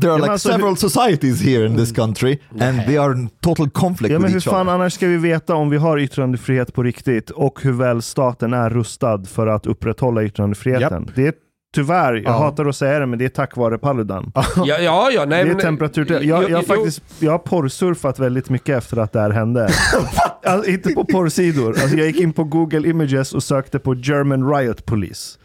[0.00, 3.28] there are men like alltså, several societies here in this country, and they are in
[3.42, 4.74] total conflict Ja, men with hur each fan other.
[4.74, 8.70] annars ska vi veta om vi har yttrandefrihet på riktigt och hur väl staten är
[8.70, 11.10] rustad för att upprätthålla yttrandefriheten?
[11.14, 11.34] Det är
[11.74, 12.38] tyvärr, jag Ja.
[12.38, 14.32] hatar att säga det, men det är tack vare Paludan.
[14.34, 15.62] Ja, ja, ja nej det är men...
[15.62, 16.20] temperatur.
[16.22, 19.68] Jag, jag, faktiskt, jag har porrsurfat väldigt mycket efter att det här hände.
[20.44, 21.68] alltså, inte på porrsidor.
[21.68, 25.38] Alltså, jag gick in på Google Images och sökte på German Riot Police.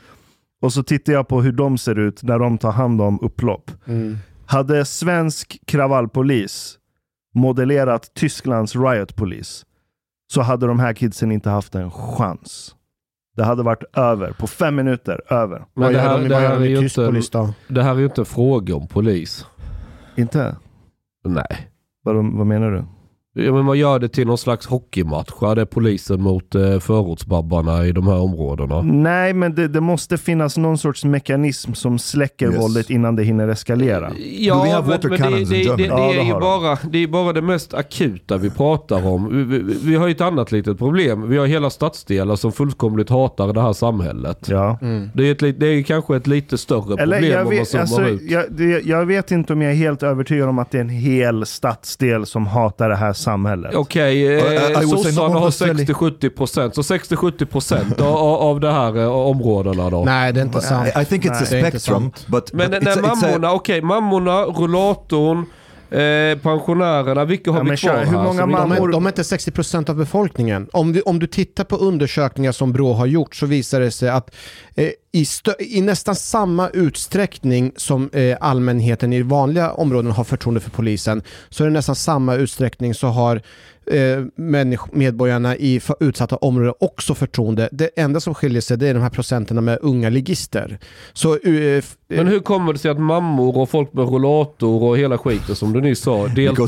[0.62, 3.72] Och så tittade jag på hur de ser ut när de tar hand om upplopp.
[3.88, 4.18] Mm.
[4.46, 6.80] Hade svensk kravallpolis
[7.34, 9.66] modellerat Tysklands Riot Police
[10.34, 12.76] så hade de här kidsen inte haft en chans.
[13.36, 14.32] Det hade varit över.
[14.32, 15.66] På fem minuter, över.
[15.74, 18.76] Men det här, det, här är ju inte, det här är ju inte en fråga
[18.76, 19.46] om polis.
[20.16, 20.56] Inte?
[21.26, 21.70] Nej.
[22.04, 22.84] Vad, vad menar du?
[23.38, 25.30] Ja, men man gör det till någon slags hockeymatch.
[25.42, 28.82] Ja, det är polisen mot eh, förortsbabbarna i de här områdena.
[28.82, 32.62] Nej, men det, det måste finnas någon sorts mekanism som släcker Yes.
[32.62, 34.12] våldet innan det hinner eskalera.
[34.38, 35.84] Ja, men, men det, det, det, det?
[35.86, 39.48] Ja, det är ju bara, det är bara det mest akuta vi pratar om.
[39.50, 41.30] Vi, vi, vi har ju ett annat litet problem.
[41.30, 44.48] Vi har hela stadsdelar som fullkomligt hatar det här samhället.
[44.50, 44.80] Ja.
[45.14, 47.68] Det, är ett, det är kanske ett lite större Eller problem jag om man vet,
[47.68, 48.22] zoomar alltså, ut.
[48.32, 50.90] jag, det, jag vet inte om jag är helt övertygad om att det är en
[50.90, 53.76] hel stadsdel som hatar det här samhället.
[53.76, 56.76] Okej, I eh, say sossarna not har necessarily- 60-70 procent.
[56.76, 60.04] Så 60-70 procent av, av det här eh, områdena då.
[60.06, 60.88] Nej, det är inte sant.
[60.98, 62.26] I, I think it's Nej, a spectrum, sant.
[62.28, 65.46] but, Men but när mammorna, okej, mammorna, rullatorn,
[66.00, 68.92] eh, pensionärerna, vilka har Ja, vi kvar kör, hur många som vi- De mammor- är,
[68.92, 70.68] de är inte 60% av befolkningen.
[70.74, 74.10] Om du, om du tittar på undersökningar som Brå har gjort så visar det sig
[74.10, 74.36] att
[74.76, 80.60] eh, i, stö- i nästan samma utsträckning som eh, allmänheten i vanliga områden har förtroende
[80.62, 83.42] för polisen så är det nästan samma utsträckning så har
[83.88, 84.24] eh,
[84.92, 87.70] medborgarna i utsatta områden också förtroende.
[87.72, 90.80] Det enda som skiljer sig det är de här procenterna med unga ligister.
[91.14, 94.98] Så, eh, f- Men hur kommer det sig att mammor och folk med rullator och
[94.98, 96.64] hela skiten som du nyss sa deltar?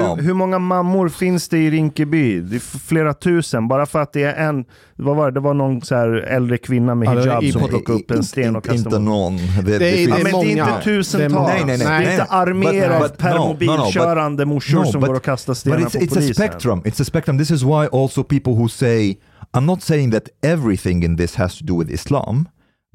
[0.00, 2.40] Ja, hur, hur många mammor finns det i Rinkeby?
[2.40, 3.68] Det är flera tusen.
[3.68, 4.64] Bara för att det är en,
[5.02, 7.98] vad var det, det var någon så här äldre kvinna med hijab i- som plockade
[7.98, 9.36] upp en sten och Inte kastade mot någon.
[9.36, 11.48] Det, Det det Ja, men det är inte tusentals.
[11.48, 12.04] Nej, nej, nej.
[12.04, 15.54] Det är inte arméer av but- no, no, no, permobilkörande morsor som går och kastar
[15.54, 16.34] stenar it's, på it's a polisen.
[16.34, 16.80] spectrum.
[16.84, 17.38] It's a spectrum.
[17.38, 19.16] This is why also people who say,
[19.56, 22.48] I'm not saying that everything in this has to do with Islam,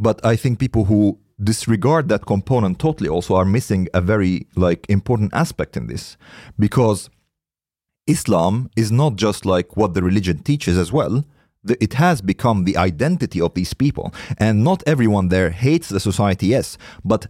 [0.04, 1.16] but I think people who
[1.46, 6.18] disregard that component totally also are missing a very like important aspect in this
[6.60, 7.10] because
[8.08, 11.24] Islam is not just like what the religion teaches as well.
[11.66, 16.00] The- It has become the identity of these people, and not everyone there hates the
[16.00, 17.28] society, yes, but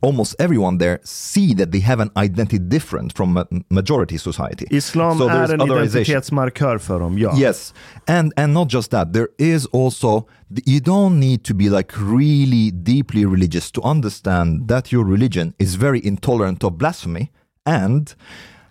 [0.00, 4.66] almost everyone there see that they have an identity different from a majority society.
[4.70, 7.38] Islam So är en identitetsmarkör för dem, ja.
[7.38, 7.74] Yes,
[8.06, 9.12] and and not just that.
[9.12, 10.26] There is also
[10.66, 15.74] you don't need to be like really deeply religious to understand that your religion is
[15.76, 17.30] very intolerant of blasphemy
[17.64, 18.14] and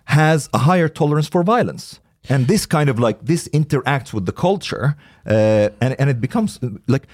[0.04, 2.00] has a higher tolerance for violence.
[2.28, 4.94] And this kind of like this interacts with the culture,
[5.26, 7.06] uh, and and it becomes like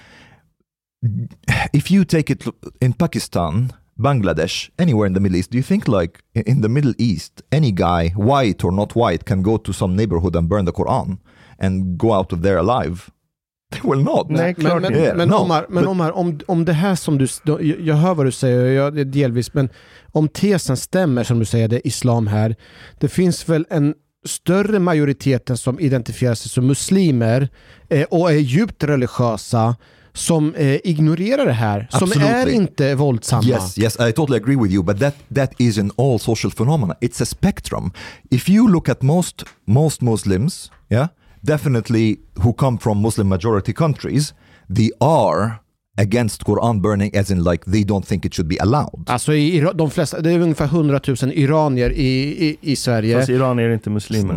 [1.73, 2.43] if you take it
[2.81, 6.93] in Pakistan, Bangladesh, anywhere in the Middle East, do you think like in- the Middle
[6.97, 10.71] East, any guy, white or not white, can go to some neighborhood and burn the
[10.71, 11.17] Quran
[11.59, 13.09] and go out of there alive?
[13.73, 14.29] They will not.
[14.29, 14.93] Nej, Men, klart men.
[14.95, 17.27] Yeah, men, no, Omar, men but- Omar om, om det här som du...
[17.45, 19.69] Jag, jag hör vad du säger, jag, delvis, men
[20.11, 22.55] om tesen stämmer som du säger, det är islam här.
[22.99, 23.93] Det finns väl en
[24.25, 27.49] större majoriteten som identifierar sig som muslimer
[27.89, 29.75] eh, och är djupt religiösa
[30.13, 32.53] som eh, ignorerar det här, som är Absolutely.
[32.53, 33.43] inte våldsamma.
[33.43, 36.95] Yes, yes, I totally agree with you, but that that is in all social phenomena.
[37.01, 37.91] It's a spectrum.
[38.31, 41.07] If you look at most most Muslims, yeah,
[41.41, 44.33] definitely who come from Muslim majority countries,
[44.75, 45.62] they are
[45.97, 49.03] against Quran burning, as in like they don't think it should be allowed.
[49.09, 52.07] Alltså i de flesta, det är ungefär 100 000 iranier i,
[52.47, 53.17] i, i Sverige.
[53.17, 54.33] Fast Iran är inte muslimer.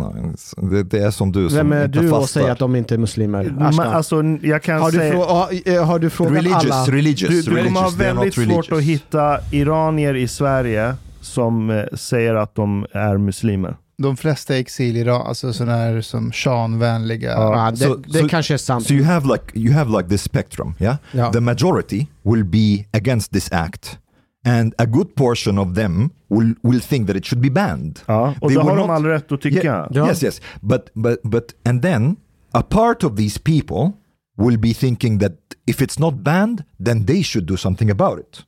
[0.57, 2.93] Nej, Det, det är som du som Vem är du och säger att de inte
[2.95, 3.43] är muslimer?
[3.43, 3.87] Men, Ashkan.
[3.87, 5.13] alltså, jag kan har, du säga...
[5.13, 6.85] frå- har, eh, har du frågat religious, alla?
[6.97, 12.35] religious, Du, du kommer ha väldigt svårt att hitta iranier i Sverige som eh, säger
[12.35, 13.75] att de är muslimer.
[14.01, 17.31] De flesta är exil idag, alltså sådana här som Sean-vänliga.
[17.31, 18.85] Ja, det, Så- det så- kanske är sant.
[18.87, 20.97] So you have like you have like this spectrum, yeah?
[21.11, 21.31] Ja.
[21.31, 23.99] The majority will be against this act.
[24.45, 27.99] And a good portion of them will, will think that it should be banned.
[28.05, 29.63] Ja, och They det har will de not- all rätt att tycka.
[29.63, 30.07] Yeah, Ja.
[30.07, 30.41] Yes, yes.
[30.61, 32.15] But but but and then
[32.51, 33.91] a part of these people
[34.37, 35.33] will be thinking that
[35.65, 38.43] if it's not banned, then they should do something about it.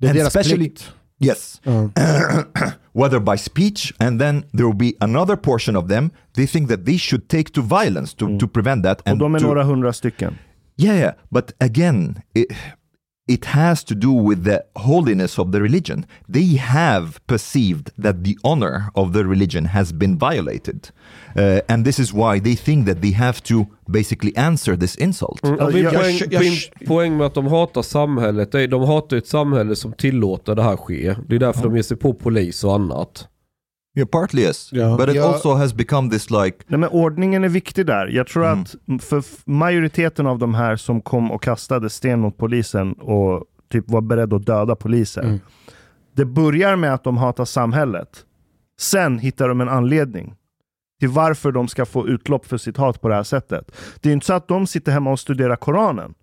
[0.00, 0.90] det är and deras especially- plikt.
[1.20, 1.60] Yes.
[1.64, 1.88] Ja.
[2.92, 6.84] Whether by speech, and then there will be another portion of them, they think that
[6.84, 9.00] they should take to violence to, to prevent that.
[9.00, 10.38] Och de är to, några hundra stycken.
[10.76, 12.48] Yeah, yeah, but again, it,
[13.28, 16.04] it has to do with the holiness of the religion.
[16.32, 20.88] They have perceived that the honor of the religion has been violated.
[21.36, 25.44] Uh, and this is why they think that they have to basically answer this insult.
[25.44, 29.16] Mm, min jag- poäng, jag- min poäng med att de hatar samhället, är, de hatar
[29.16, 31.14] ett samhälle som tillåter det här ske.
[31.28, 33.28] Det är därför de ger sig på polis och annat.
[33.96, 34.72] Yeah, partly yes.
[34.72, 34.96] Yeah.
[34.96, 35.28] But it Yeah.
[35.32, 38.06] also has become this like, Nej, men ordningen är viktig där.
[38.06, 38.60] Jag tror Mm.
[38.60, 43.88] att för majoriteten av de här som kom och kastade sten mot polisen och typ
[43.90, 45.22] var beredda att döda poliser.
[45.22, 45.40] Mm.
[46.16, 48.24] Det börjar med att de hatar samhället.
[48.80, 50.34] Sen hittar de en anledning
[51.00, 53.72] till varför de ska få utlopp för sitt hat på det här sättet.
[54.00, 56.14] Det är inte så att de sitter hemma och studerar Koranen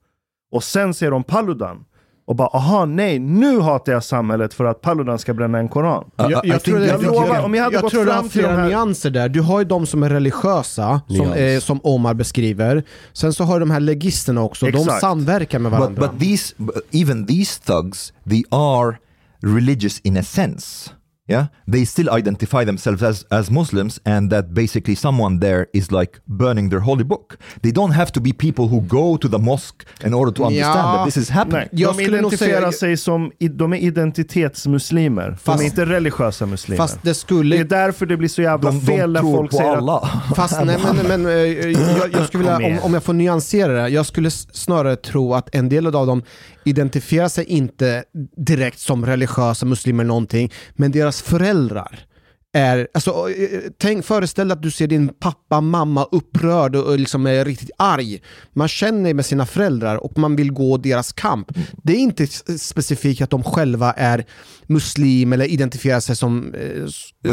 [0.51, 1.85] och sen ser de Paludan.
[2.27, 6.03] Och bara aha nej, nu hatar jag samhället för att Paludan ska bränna en koran.
[6.15, 8.51] Jag, tror det, jag jag, lovar, om jag hade gått tror har fram till flera
[8.51, 9.29] de här- nyanser där.
[9.29, 12.83] Du har ju de som är religiösa, som, eh, som Omar beskriver.
[13.13, 15.01] Sen så har du de här legisterna också, de Exakt.
[15.01, 16.01] samverkar med varandra.
[16.11, 18.97] but these, but even these thugs, they are
[19.41, 20.89] religious in a sense.
[21.29, 26.11] Yeah, they still identify themselves as, as Muslims, and that basically someone there is like
[26.25, 27.37] burning their holy book.
[27.61, 30.79] They don't have to be people who go to the mosque in order to understand
[30.87, 30.93] Ja.
[30.95, 31.67] that this is happening.
[31.71, 35.31] Nej, de identifierar säga- sig som, de är identitetsmuslimer.
[35.43, 36.77] Fast- de är inte religiösa muslimer.
[36.77, 37.57] Fast det det skulle...
[37.59, 40.09] är därför det blir så jävla De, fel de när folk säger att alla.
[40.35, 41.31] Fast nej, men, men eh,
[41.71, 45.55] jag, jag skulle vilja, om, om jag får nyansera det, jag skulle snarare tro att
[45.55, 46.23] en del av dem
[46.67, 48.03] identifierar sig inte
[48.37, 52.07] direkt som religiösa muslimer eller någonting, men deras föräldrar
[52.53, 56.99] är, alltså, eh, tänk, föreställ dig att du ser din pappa, mamma upprörd och, och
[56.99, 58.21] liksom är riktigt arg.
[58.53, 61.51] Man känner med sina föräldrar och man vill gå deras kamp.
[61.83, 64.25] Det är inte specifikt att de själva är
[64.67, 66.53] muslim eller identifierar sig som...
[66.53, 66.83] Eh,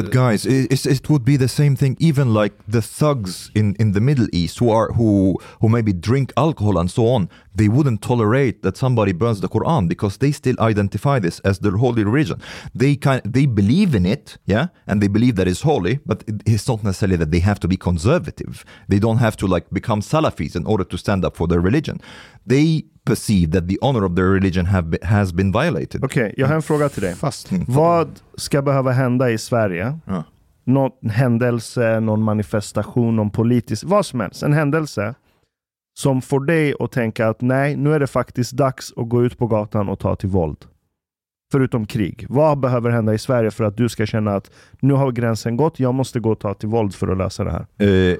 [0.02, 1.96] But guys, it, it would be the same thing.
[2.00, 6.32] Even like the thugs in, in the Middle East who are who who maybe drink
[6.36, 10.56] alcohol and so on, they wouldn't tolerate that somebody burns the Quran because they still
[10.60, 12.40] identify this as their holy religion.
[12.74, 16.42] They kind they believe in it, yeah, and they believe that it's holy, but it-
[16.46, 18.64] it's not necessarily that they have to be conservative.
[18.88, 22.00] They don't have to like become Salafis in order to stand up for their religion.
[22.46, 26.04] They perceive that the honor of their religion have be, has been violated.
[26.04, 27.14] Okej, jag har en fråga till dig.
[27.14, 27.50] Fast.
[27.66, 29.98] Vad ska behöva hända i Sverige?
[30.04, 30.24] Ja.
[30.64, 34.42] Någon händelse, någon manifestation, någon politisk, vad som helst.
[34.42, 35.14] En händelse
[35.98, 39.38] som får dig att tänka att nej, nu är det faktiskt dags att gå ut
[39.38, 40.64] på gatan och ta till våld.
[41.52, 42.26] Förutom krig.
[42.28, 44.50] Vad behöver hända i Sverige för att du ska känna att
[44.80, 47.50] nu har gränsen gått, jag måste gå och ta till våld för att lösa det
[47.50, 47.86] här?
[47.86, 48.16] Uh,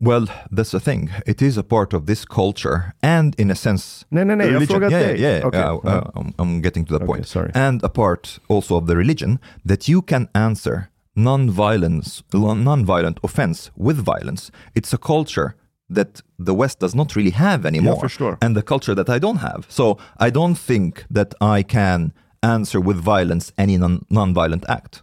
[0.00, 0.26] well,
[0.56, 1.10] that's the thing.
[1.26, 4.54] It is a part of this culture, and in a sense, Nej, nej, nej, jag
[4.54, 5.20] religion- frågat yeah, dig.
[5.20, 5.90] Yeah, yeah, Okej, yeah, ja.
[5.90, 6.08] Uh, uh-huh.
[6.16, 7.28] uh, I'm, I'm getting to the Okej, point.
[7.28, 7.50] sorry.
[7.54, 9.38] And a part also of the religion
[9.68, 14.52] that you can answer non-violence, non-violent offense with violence.
[14.74, 15.54] It's a culture
[15.94, 18.36] that the West does not really have anymore, förstår.
[18.40, 19.62] and the culture that I don't have.
[19.68, 25.02] So I don't think that I can answer with violence any non- non-violent act.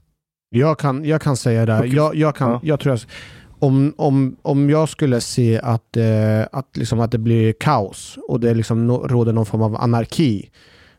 [0.49, 1.73] Jag kan, jag kan säga det.
[1.73, 1.79] här.
[1.81, 1.95] Okej.
[1.95, 2.59] Jag, jag, kan, Ja.
[2.63, 2.99] jag tror jag,
[3.59, 8.39] om, om, om jag skulle se att, eh, att, liksom att det blir kaos och
[8.39, 10.49] det liksom no, råder någon form av anarki,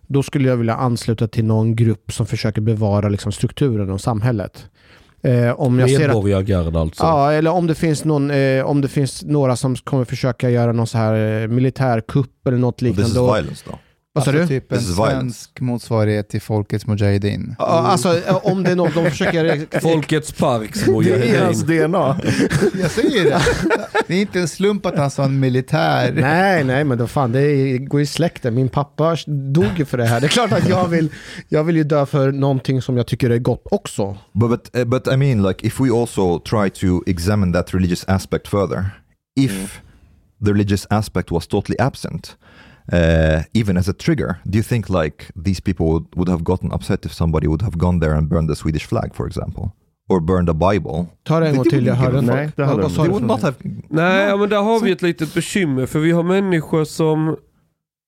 [0.06, 4.68] då skulle jag vilja ansluta till någon grupp som försöker bevara liksom, strukturen och samhället.
[5.22, 7.04] Eh, om jag ser att, Medborgargarde alltså.
[7.04, 10.72] ja, eller om det, finns någon, eh, om det finns några som kommer försöka göra
[10.72, 13.20] någon så här eh, militärkupp eller något This is liknande.
[13.20, 13.78] violence, though.
[14.12, 14.60] Vad sa alltså du?
[14.60, 17.54] typ en svensk motsvarighet till Folkets Mujahedin.
[17.58, 19.80] Ja, alltså eh, om det är någon de försöker...
[19.80, 21.92] Folkets parks Det är hans mujahedin.
[21.92, 22.20] DNA.
[22.82, 23.40] Jag säger det.
[24.06, 26.12] Det är inte en slump att han sa en militär.
[26.12, 28.54] Nej, nej, men då fan, det är- går i släkten.
[28.54, 30.20] Min pappa dog ju för det här.
[30.20, 31.08] Det är klart att jag vill,
[31.48, 34.16] jag vill ju dö för någonting som jag tycker är gott också.
[34.32, 38.04] But but, uh, but I mean, like, if we also try to examine that religious
[38.08, 38.84] aspect further,
[39.40, 39.80] if
[40.44, 42.36] the religious aspect was totally absent,
[42.92, 46.72] uh, even as a trigger, do you think like these people would, would have gotten
[46.72, 49.70] upset if somebody would have gone there and burned the Swedish flag, for example,
[50.08, 51.06] or burned a Bible?
[51.22, 52.34] Ta det en gång till, jag hörde inte.
[52.34, 53.54] Nej, det hade de They would not have.
[53.88, 57.36] Nej, ja, men där har vi ett litet bekymmer för vi har människor som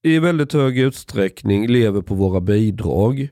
[0.03, 3.29] i väldigt hög utsträckning lever på våra bidrag.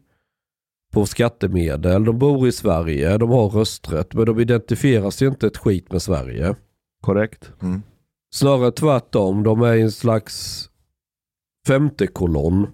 [0.92, 2.04] På skattemedel.
[2.04, 6.02] De bor i Sverige, de har rösträtt men de identifierar sig inte ett skit med
[6.02, 6.54] Sverige.
[7.00, 7.50] Korrekt.
[7.62, 7.82] Mm.
[8.34, 10.68] Snarare tvärtom, de är en slags
[11.68, 12.66] femte kolonn.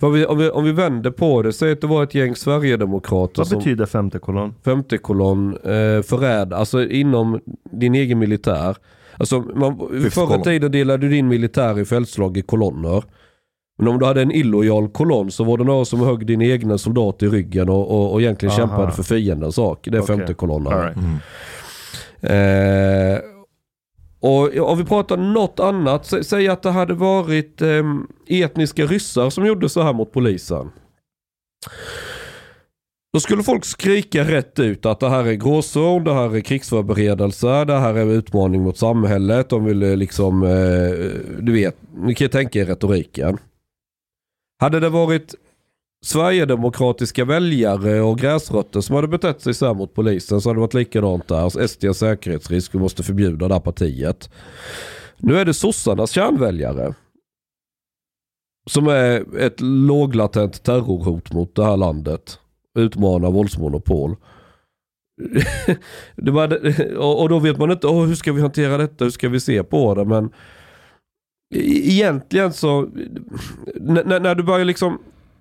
[0.00, 2.14] För om, vi, om, vi, om vi vänder på det, säg att det var ett
[2.14, 4.54] gäng Sverigedemokrater Vad som betyder femte kolonn?
[4.64, 8.76] femte kolonn eh, förräd, alltså inom din egen militär.
[9.18, 10.42] Alltså man, Fifth förr i column.
[10.42, 13.04] tiden delade du din militär i fältslag i kolonner.
[13.78, 16.78] Men om du hade en illojal kolonn så var det några som högg din egna
[16.78, 18.60] soldat i ryggen och, och, och egentligen Aha.
[18.60, 19.88] kämpade för fiendens sak.
[19.90, 20.16] Det är Okej.
[20.16, 20.72] femte kolonnen.
[20.82, 20.96] Right.
[20.96, 21.16] Mm.
[23.14, 23.20] Eh,
[24.20, 27.84] och om vi pratar något annat, sä, säg att det hade varit eh,
[28.26, 30.70] etniska ryssar som gjorde så här mot polisen.
[33.12, 37.64] Då skulle folk skrika rätt ut att det här är gråzon, det här är krigsförberedelse,
[37.64, 39.48] det här är utmaning mot samhället.
[39.48, 43.38] De vill eh, liksom, eh, du vet, ni kan ju tänka er retoriken.
[44.60, 45.34] Hade det varit
[46.06, 50.60] Sverigedemokratiska väljare och gräsrötter som hade betett sig så här mot polisen så hade det
[50.60, 51.36] varit likadant där.
[51.36, 54.30] Alltså, SD är säkerhetsrisk, vi måste förbjuda det här partiet.
[55.18, 56.94] Nu är det sossarnas kärnväljare.
[58.70, 62.38] Som är ett låglatent terrorhot mot det här landet.
[62.78, 64.16] Utmanar våldsmonopol.
[66.16, 69.40] det och då vet man inte, oh, hur ska vi hantera detta, hur ska vi
[69.40, 70.04] se på det?
[70.04, 70.30] Men
[71.54, 72.88] egentligen så,
[73.74, 74.98] när, när du börjar liksom,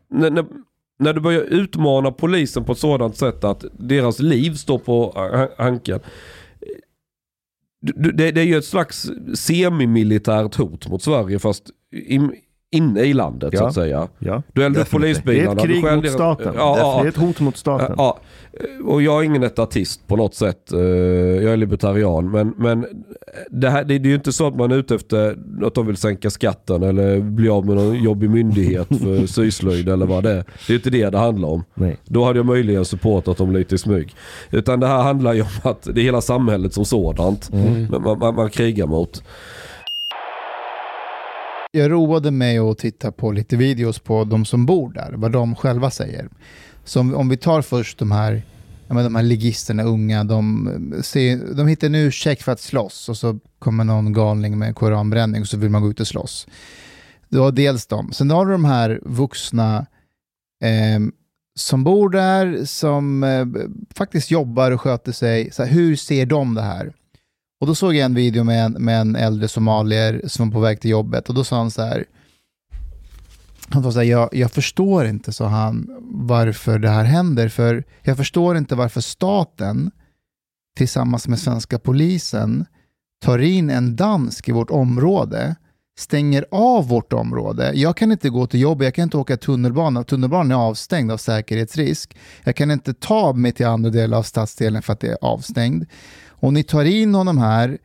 [0.09, 0.45] när, när,
[0.99, 5.11] när du börjar utmana polisen på ett sådant sätt att deras liv står på
[5.57, 5.99] anken,
[7.81, 12.19] Det, det är ju ett slags semimilitärt hot mot Sverige fast i,
[12.71, 13.67] inne i landet så Ja.
[13.67, 14.07] att säga.
[14.19, 14.41] Ja.
[14.53, 15.25] Du eldar upp Definitivt.
[15.25, 15.61] Det är polisbilarna.
[15.61, 16.53] ett krig mot staten.
[16.57, 17.95] Ja, ja, Det är ett hot mot staten.
[17.97, 18.17] Ja,
[18.85, 20.71] och jag är ingen etatist på något sätt.
[20.73, 22.31] Eh, Jag är libertarian.
[22.31, 22.85] Men, men
[23.51, 25.97] det, här, det är ju inte så att man är ute efter att de vill
[25.97, 30.43] sänka skatten eller bli av med någon jobbig myndighet för syslöjd eller vad det är.
[30.67, 31.63] Det är inte det det handlar om.
[31.73, 31.97] Nej.
[32.05, 34.15] Då hade jag möjligen supportat dem lite i smyg.
[34.51, 37.49] Utan det här handlar ju om att det är hela samhället som sådant
[37.89, 39.23] man, man, man krigar mot.
[41.75, 45.55] Jag roade mig att titta på lite videos på de som bor där, vad de
[45.55, 46.29] själva säger.
[46.83, 48.43] Så om, om vi tar först de här,
[48.87, 53.09] menar, de här ligisterna, unga, de, eh, ser, de hittar en ursäkt för att slåss
[53.09, 56.47] och så kommer någon galning med koranbränning och så vill man gå ut och slåss.
[57.29, 59.85] Du har dels dem, Sen har du de här vuxna
[60.63, 60.99] eh,
[61.55, 63.45] som bor där, som eh,
[63.95, 65.51] faktiskt jobbar och sköter sig.
[65.51, 66.93] Så här, hur ser de det här?
[67.65, 70.59] Och då såg jag en video med en, med en äldre somalier som var på
[70.59, 72.05] väg till jobbet och då sa han så här.
[73.69, 77.49] Han sa så här, jag, jag förstår inte, sa han, varför det här händer.
[77.49, 79.91] För jag förstår inte varför staten
[80.77, 82.65] tillsammans med svenska polisen
[83.21, 85.55] tar in en dansk i vårt område,
[85.99, 87.71] stänger av vårt område.
[87.75, 90.03] Jag kan inte gå till jobbet, jag kan inte åka tunnelbana.
[90.03, 92.17] Tunnelbanan är avstängd av säkerhetsrisk.
[92.43, 95.85] Jag kan inte ta mig till andra delar av stadsdelen för att det är avstängd.
[96.45, 97.77] Och ni tar in honom här,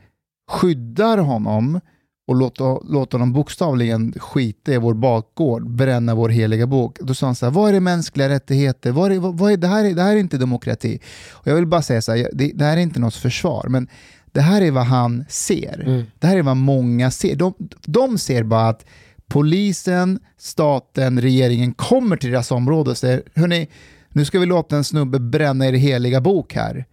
[0.50, 1.80] skyddar honom
[2.28, 6.98] och låter, låter honom bokstavligen skita i vår bakgård, bränna vår heliga bok.
[7.00, 8.92] Då sa han så här, vad är det mänskliga rättigheter?
[8.92, 10.98] Vad är, vad, vad är, det, här är, det här är inte demokrati.
[11.30, 13.88] Och jag vill bara säga så här, det, det här är inte något försvar, men
[14.32, 16.06] det här är vad han ser.
[16.18, 17.36] Det här är vad många ser.
[17.36, 17.54] De,
[17.86, 18.86] de ser bara att
[19.28, 23.68] polisen, staten, regeringen kommer till deras område och säger, hörni,
[24.08, 26.86] nu ska vi låta en snubbe bränna er heliga bok här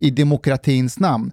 [0.00, 1.32] i demokratins namn.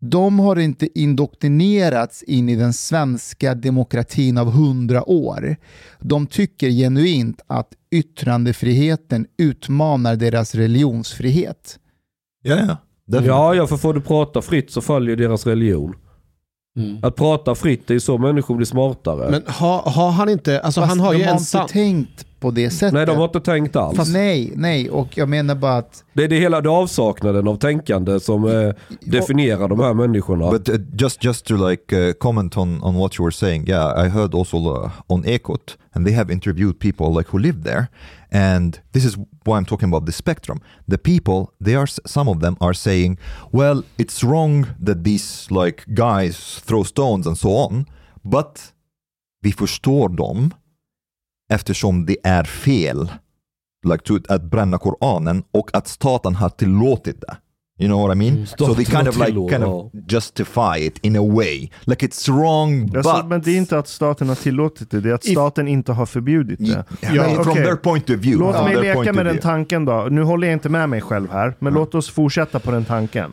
[0.00, 5.56] De har inte indoktrinerats in i den svenska demokratin av hundra år.
[6.00, 11.78] De tycker genuint att yttrandefriheten utmanar deras religionsfrihet.
[12.42, 12.76] Ja, ja.
[13.24, 15.94] Ja, ja, för får du prata fritt så följer deras religion.
[17.02, 19.30] Att prata fritt, det är så människor blir smartare.
[19.30, 22.35] Men har, har han inte, alltså Fast han har de ju har en inte tänkt
[22.40, 22.92] på det sättet.
[22.92, 23.96] Nej, de har inte tänkt alls.
[23.96, 27.56] Fast nej, nej, och jag menar bara att Det är det hela det avsaknaden av
[27.56, 30.50] tänkande som eh, definierar de här människorna.
[30.50, 34.06] But uh, just just to like uh, comment on on what you were saying, yeah,
[34.06, 37.86] I heard also uh, on Ekot, and they have interviewed people like who live there,
[38.32, 40.60] and this is why I'm talking about the spectrum.
[40.90, 43.18] The people, they are some of them are saying,
[43.52, 47.86] well, it's wrong that these like guys throw stones and so on,
[48.22, 48.72] but
[49.42, 50.50] vi förstår dem
[51.48, 53.10] eftersom det är fel
[53.84, 57.36] like att bränna Koranen och att staten har tillåtit det.
[57.78, 58.46] You know what I mean?
[58.46, 61.70] so they kind of like kind of justify it in a way.
[61.84, 63.06] Like it's wrong but...
[63.06, 65.92] Alltså, men det är inte att staten har tillåtit det, det är att staten inte
[65.92, 66.84] har förbjudit det.
[67.12, 67.64] Yeah, from okej.
[67.64, 68.46] their point of view.
[68.46, 70.08] Låt from mig leka med den tanken då.
[70.10, 73.32] Nu håller jag inte med mig själv här, men låt oss fortsätta på den tanken.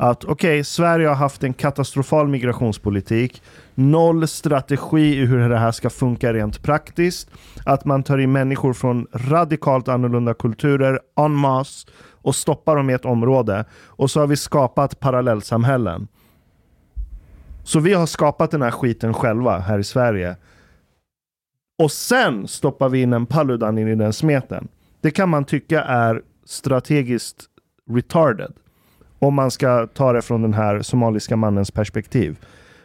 [0.00, 3.42] Att okej, Sverige har haft en katastrofal migrationspolitik,
[3.74, 7.30] noll strategi i hur det här ska funka rent praktiskt,
[7.64, 11.88] att man tar in människor från radikalt annorlunda kulturer en masse
[12.22, 13.64] och stoppar dem i ett område.
[13.86, 16.08] Och så har vi skapat parallellsamhällen.
[17.64, 20.36] Så vi har skapat den här skiten själva här i Sverige.
[21.78, 24.68] Och sen stoppar vi in en Paludan in i den smeten.
[25.00, 27.44] Det kan man tycka är strategiskt
[27.90, 28.52] retarded.
[29.18, 32.36] Om man ska ta det från den här somaliska mannens perspektiv.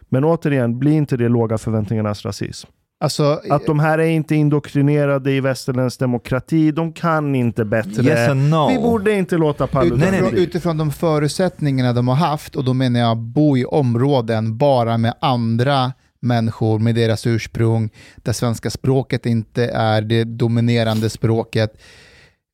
[0.09, 2.69] Men återigen, blir inte det låga förväntningarnas rasism?
[3.03, 8.03] alltså, Att de här är inte indoktrinerade i västerländsk demokrati, de kan inte bättre.
[8.03, 8.67] Yes no.
[8.69, 10.43] Vi borde inte låta Paludan Nej, nej, utifrån, bli.
[10.43, 15.13] utifrån de förutsättningarna de har haft, och då menar jag bo i områden bara med
[15.21, 21.77] andra människor med deras ursprung, där svenska språket inte är det dominerande språket,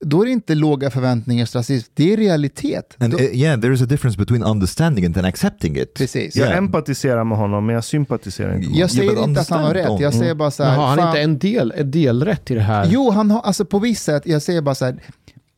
[0.05, 2.95] då är det inte låga förväntningars rasism, det är realitet.
[2.99, 5.93] And uh, yeah, there is a difference between understanding it and accepting it.
[5.93, 6.35] precis.
[6.35, 6.57] Jag Yeah.
[6.57, 8.79] empatiserar med honom, men jag sympatiserar inte med honom.
[8.79, 10.87] Jag säger but inte att han har rätt, jag säger bara så Men här, har
[10.87, 12.87] han fan- inte en del, en delrätt i det här?
[12.91, 14.95] Jo, han har, alltså på visst sätt, jag säger bara så här,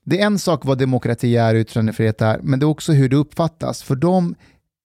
[0.05, 3.15] det är en sak vad demokrati är, yttrandefrihet är, men det är också hur det
[3.15, 3.83] uppfattas.
[3.83, 4.35] För dem,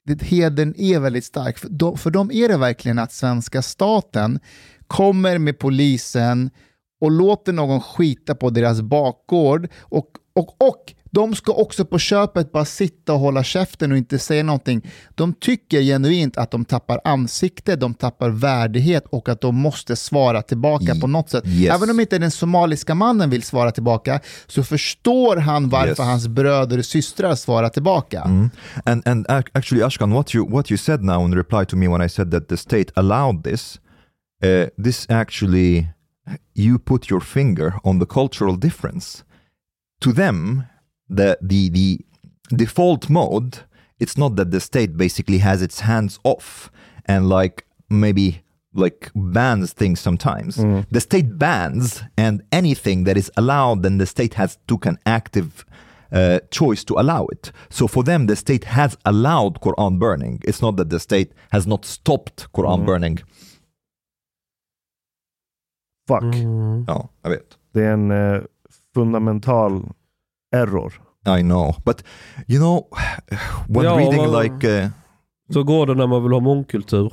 [0.07, 1.59] det, heden är väldigt stark.
[1.59, 4.39] För dem, för dem är det verkligen att svenska staten
[4.87, 6.51] kommer med polisen
[7.01, 12.53] och låter någon skita på deras bakgård och, och, och de ska också på köpet
[12.53, 14.91] bara sitta och hålla käften och inte säga någonting.
[15.15, 20.43] De tycker genuint att de tappar ansikte, de tappar värdighet och att de måste svara
[20.43, 21.47] tillbaka på något sätt.
[21.47, 21.75] Yes.
[21.75, 25.99] Även om inte den somaliska mannen vill svara tillbaka så förstår han varför Yes.
[25.99, 28.21] hans bröder och systrar svarar tillbaka.
[28.23, 28.51] Mm.
[28.85, 31.89] And and ac- actually, Ashkan, what you what you said now in reply to me
[31.89, 33.81] when I said that the state allowed this,
[34.45, 35.87] uh, this actually
[36.55, 39.25] you put your finger on the cultural difference.
[40.01, 40.67] To them,
[41.09, 42.01] the the the
[42.55, 43.61] default mode,
[43.99, 46.71] it's not that the state basically has its hands off
[47.07, 48.43] and like maybe
[48.75, 50.57] like bans things sometimes.
[50.91, 55.65] The state bans and anything that is allowed, then the state has took an active
[56.13, 57.53] uh, choice to allow it.
[57.71, 60.41] So for them, the state has allowed Quran burning.
[60.45, 63.19] It's not that the state has not stopped Quran burning.
[66.09, 66.35] Fuck.
[66.87, 67.47] Ja, jag vet.
[67.73, 68.41] Det är en eh,
[68.95, 69.83] fundamental
[70.57, 70.93] error.
[71.39, 72.05] I know, but
[72.49, 72.85] you know,
[73.69, 74.89] when Ja, reading men- like, uh,
[75.53, 77.13] Så går det när man vill ha mångkultur.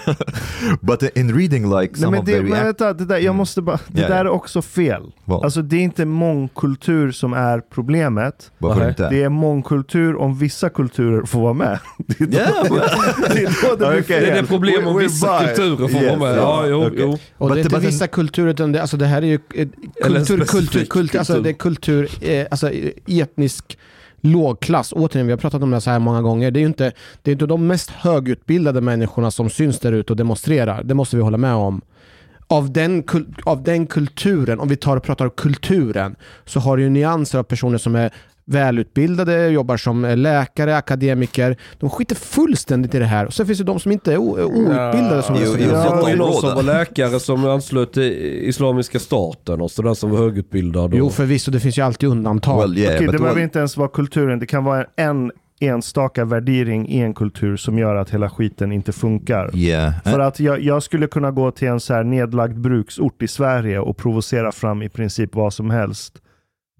[0.80, 3.34] but in reading like Nej, some men of det, the men vänta, det där, jag
[3.34, 4.20] måste bara, det Ja, där ja.
[4.20, 5.02] är också fel.
[5.24, 5.44] Vad?
[5.44, 8.50] Alltså det är inte mångkultur som är problemet.
[8.58, 8.88] Varför Nej.
[8.88, 9.08] inte?
[9.10, 11.78] Det är mångkultur om vissa kulturer får vara med.
[12.06, 14.04] Det är då, Yeah, but- det, är då det blir Okej.
[14.06, 14.42] Det är fel.
[14.42, 15.48] det problem om vissa buy.
[15.48, 16.38] kulturer får Yes, vara med.
[16.38, 16.98] ja, Ja, jo, okej.
[17.00, 17.18] jo.
[17.38, 19.72] Och det är inte vissa kulturer, utan det, alltså det här är ju en
[20.02, 22.70] kultur, kultur, kultur, alltså det är kultur, eh, alltså
[23.06, 23.78] etnisk
[24.22, 24.92] lågklass.
[24.92, 26.50] Återigen, vi har pratat om det så här många gånger.
[26.50, 26.92] Det är ju inte,
[27.22, 30.82] det är inte de mest högutbildade människorna som syns där ute och demonstrerar.
[30.82, 31.80] Det måste vi hålla med om.
[32.46, 33.04] Av den,
[33.44, 37.38] av den kulturen, om vi tar och pratar om kulturen, så har du ju nyanser
[37.38, 38.12] av personer som är
[38.52, 41.56] välutbildade, jobbar som eh, läkare, akademiker.
[41.78, 43.26] De skiter fullständigt i det här.
[43.26, 45.94] Och sen finns det de som inte är o- outbildade som Jo, jo, Det Ja,
[45.94, 46.32] någon område.
[46.40, 50.92] som var läkare som anslöt till Islamiska staten och sådär som var högutbildad.
[50.92, 50.98] Och...
[50.98, 52.60] Jo, förvisso, det finns ju alltid undantag.
[52.60, 54.38] well, yeah, Okej, but det behöver well, inte ens vara kulturen.
[54.38, 58.92] Det kan vara en enstaka värdering i en kultur som gör att hela skiten inte
[58.92, 59.50] funkar.
[59.56, 59.92] yeah.
[60.04, 63.78] För att jag, jag skulle kunna gå till en så här nedlagd bruksort i Sverige
[63.78, 66.18] och provocera fram i princip vad som helst.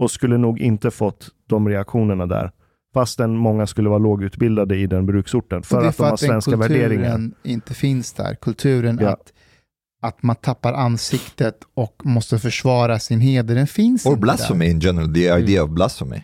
[0.03, 2.51] Och skulle nog inte fått de reaktionerna där.
[2.95, 5.63] Fastän många skulle vara lågutbildade i den bruksorten.
[5.63, 7.11] För det är att de har den svenska värderingar.
[7.11, 8.35] kulturen inte finns där.
[8.35, 9.09] Kulturen Ja.
[9.11, 9.33] att,
[10.03, 14.81] att man tappar ansiktet och måste försvara sin heder, den finns or inte blasphemy in
[14.81, 16.23] general, the idea of blasphemy.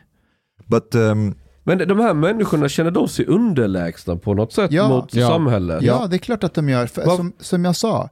[0.66, 4.88] But um, Men de här människorna, känner de sig underlägsna på något sätt Ja.
[4.88, 5.28] mot Ja.
[5.28, 5.80] samhället?
[5.80, 5.86] där.
[5.86, 6.86] Ja, det är klart att de gör.
[6.86, 8.08] För, som, som jag sa,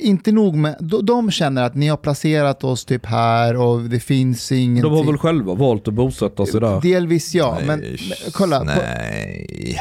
[0.00, 4.00] inte nog med, de, de känner att ni har placerat oss typ här och det
[4.00, 4.82] finns ingenting.
[4.92, 6.80] De har väl själva valt att bosätta sig där?
[6.80, 8.58] Delvis ja, men, nej, men kolla.
[8.58, 9.80] På, nej.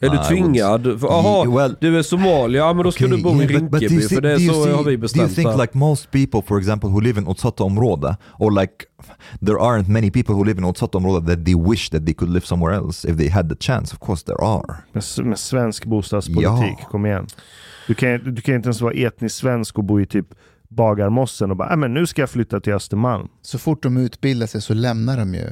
[0.00, 1.00] Är du tvingad?
[1.00, 3.46] För, aha, Well, du är somalier, ja men då ska Okay, du bo yeah, i
[3.56, 5.00] but- but do Rinkeby you för think- det är så see- har vi Do you
[5.00, 5.58] bestämt think där.
[5.58, 8.72] like most people, for example, who live in utsatta område, or like
[9.46, 12.32] there aren't many people who live in utsatta område that they wish that they could
[12.34, 13.94] live somewhere else if they had the chance?
[13.96, 14.74] Of course there are.
[14.92, 16.88] Med, med svensk bostadspolitik, Ja.
[16.90, 17.26] kom igen.
[17.86, 20.26] Du kan, du kan inte ens vara etnisk svensk och bo i typ
[20.68, 23.28] Bagarmossen och bara, "Nej, men nu ska jag flytta till Östermalm.
[23.42, 25.46] så fort de utbildar sig så lämnar de ju.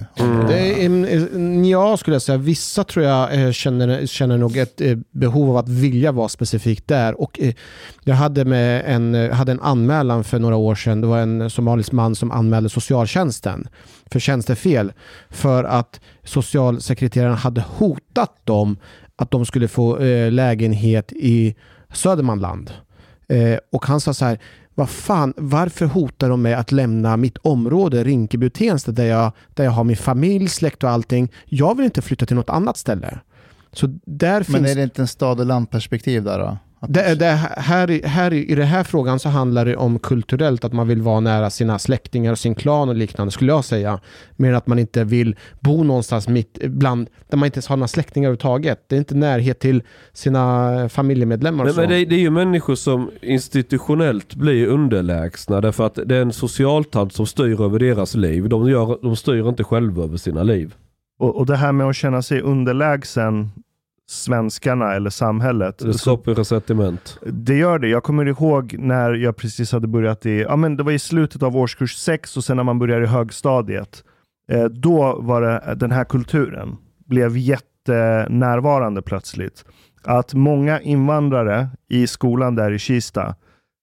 [0.48, 2.38] Det är, en- ja, skulle jag säga.
[2.38, 6.88] Vissa tror jag eh, känner, känner nog ett eh, behov av att vilja vara specifikt
[6.88, 7.20] där.
[7.20, 7.54] Och, eh,
[8.04, 11.00] jag hade, med en, hade en anmälan för några år sedan.
[11.00, 13.68] Det var en somalisk man som anmälde socialtjänsten
[14.12, 14.92] för tjänstefel.
[15.30, 18.76] För att socialsekreteraren hade hotat dem
[19.16, 19.98] att de skulle få
[20.30, 21.54] lägenhet i
[21.92, 22.70] Södermanland.
[23.28, 24.38] Eh, och han sa så här,
[24.74, 29.32] vad fan, varför hotar de mig att lämna mitt område, Rinkeby och Tensta, där jag,
[29.54, 31.32] där jag har min familj, släkt och allting.
[31.44, 33.18] Jag vill inte flytta till något annat ställe.
[33.72, 34.70] Så där Men finns...
[34.70, 36.58] är det inte en stad och landperspektiv där då?
[36.88, 37.26] Det, det,
[37.56, 41.02] här, i- här, i den här frågan så handlar det om kulturellt, att man vill
[41.02, 44.00] vara nära sina släktingar och sin klan och liknande, skulle jag säga.
[44.36, 47.88] Mer att man inte vill bo någonstans mitt bland, där man inte ens har några
[47.88, 48.84] släktingar överhuvudtaget.
[48.88, 51.64] Det är inte närhet till sina familjemedlemmar.
[51.64, 56.16] och Nej, men det, det är ju människor som institutionellt blir underlägsna därför att det
[56.16, 58.48] är en socialtant som styr över deras liv.
[58.48, 60.74] De, gör, de styr inte själva över sina liv.
[61.18, 63.50] Och, och det här med att känna sig underlägsen
[64.12, 65.78] svenskarna eller samhället.
[65.78, 67.18] Det skapar resentiment.
[67.22, 67.88] det gör det.
[67.88, 71.42] Jag kommer ihåg när jag precis hade börjat i, ja men det var i slutet
[71.42, 74.04] av årskurs 6 och sen när man börjar i högstadiet.
[74.50, 79.64] Eh, då var det den här kulturen blev jättenärvarande plötsligt.
[80.04, 83.34] Att många invandrare i skolan där i Kista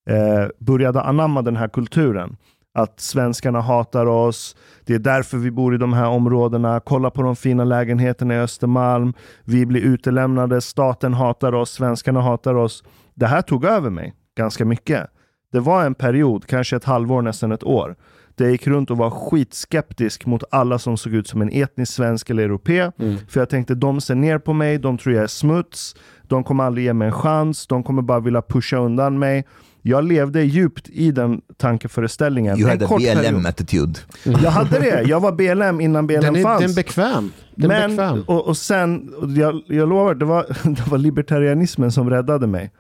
[0.10, 2.38] eh, började anamma den här kulturen.
[2.74, 4.56] Att svenskarna hatar oss,
[4.86, 8.40] det är därför vi bor i de här områdena, kolla på de fina lägenheterna i
[8.40, 9.14] Östermalm,
[9.44, 12.84] vi blir utelämnade, staten hatar oss, svenskarna hatar oss.
[13.16, 15.08] Det här tog över mig ganska mycket.
[15.52, 17.96] Det var en period, kanske ett halvår, nästan ett år,
[18.36, 21.94] där jag gick runt och var skitskeptisk mot alla som såg ut som en etnisk
[21.94, 22.92] svensk eller europe.
[23.30, 26.64] För jag tänkte, de ser ner på mig, de tror jag är smuts, de kommer
[26.64, 29.46] aldrig ge mig en chans, de kommer bara vilja pusha undan mig.
[29.90, 32.58] Jag levde djupt i den tankeföreställningen.
[32.60, 33.34] You En had a kort period.
[33.34, 34.00] BLM attitude.
[34.24, 35.02] Jag hade det.
[35.02, 36.62] Jag var BLM innan BLM Den är, fanns.
[36.62, 37.32] den är bekväm.
[37.56, 38.24] Den är Men, bekväm.
[38.28, 42.72] och, och sen, och jag, jag lovar, det var, det var libertarianismen som räddade mig.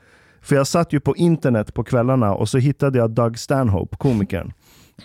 [0.42, 4.54] För jag satt ju på internet på kvällarna och så hittade jag Doug Stanhope, komikern.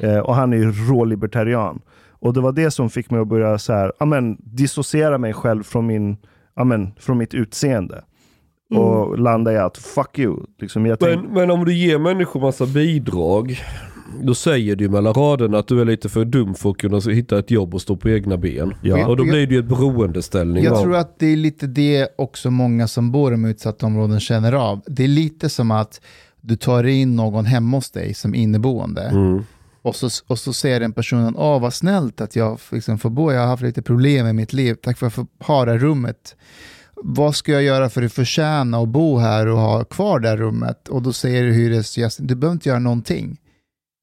[0.01, 1.81] Eh, och han är ju rå-libertarian.
[2.11, 5.63] Och det var det som fick mig att börja så här, amen, dissociera mig själv
[5.63, 6.17] från, min,
[6.57, 8.05] amen, från mitt utseende.
[8.71, 10.37] Och landa i att fuck you.
[10.61, 13.61] Liksom, jag Men, tänk, men om du ger människor massa bidrag,
[14.23, 17.39] då säger du mellan raderna att du är lite för dum för att kunna hitta
[17.39, 18.75] ett jobb och stå på egna ben.
[18.83, 19.07] Ja.
[19.07, 20.65] Och då blir det ju ett beroendeställning.
[20.65, 23.87] Jag av- tror att det är lite det också många som bor i de utsatta
[23.87, 24.81] områden känner av.
[24.87, 26.01] Det är lite som att
[26.41, 29.45] du tar in någon hemma hos dig som inneboende Mm.
[29.83, 33.33] och, så, och så säger den personen, åh vad snällt att jag liksom får bo,
[33.33, 35.79] jag har haft lite problem i mitt liv, tack för att jag får ha det
[35.79, 36.37] rummet.
[37.07, 40.37] Vad ska jag göra för att förtjäna att bo här och ha kvar det här
[40.37, 40.89] rummet?
[40.89, 43.41] Och då säger hyresgästen, du behöver inte göra någonting.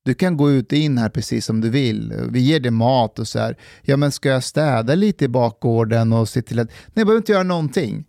[0.06, 2.14] Du kan gå ut och in här precis som du vill.
[2.30, 3.58] Vi ger dig mat och så här.
[3.82, 6.68] Ja, men ska jag städa lite i bakgården och se till att...
[6.68, 8.06] Nej, jag behöver inte göra någonting.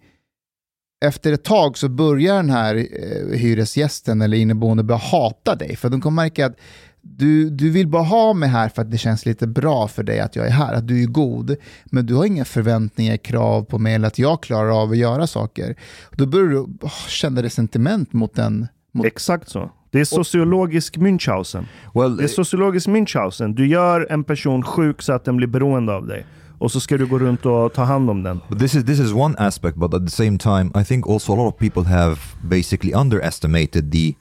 [1.05, 5.77] Efter ett tag så börjar den här eh, hyresgästen eller inneboende börja hata dig.
[5.77, 6.57] För de kommer märka att
[7.03, 10.21] du, du vill bara ha mig här för att det känns lite bra för dig
[10.21, 11.57] att jag är här, att du är god.
[11.85, 15.27] Men du har inga förväntningar, krav på mig eller att jag klarar av att göra
[15.27, 15.77] saker.
[16.11, 18.69] Då börjar du åh, känna resentiment mot den.
[18.93, 19.71] Mot, exakt så.
[19.91, 21.65] Det är sociologisk Münchhausen.
[21.95, 23.55] Well, Det är sociologisk Münchhausen.
[23.55, 26.27] Du gör en person sjuk så att den blir beroende av dig.
[26.59, 28.41] Och så ska du gå runt och ta hand om den.
[28.49, 31.33] But this is this is one aspect, but at the same time, I think also
[31.33, 34.15] a lot of people have basically underestimated the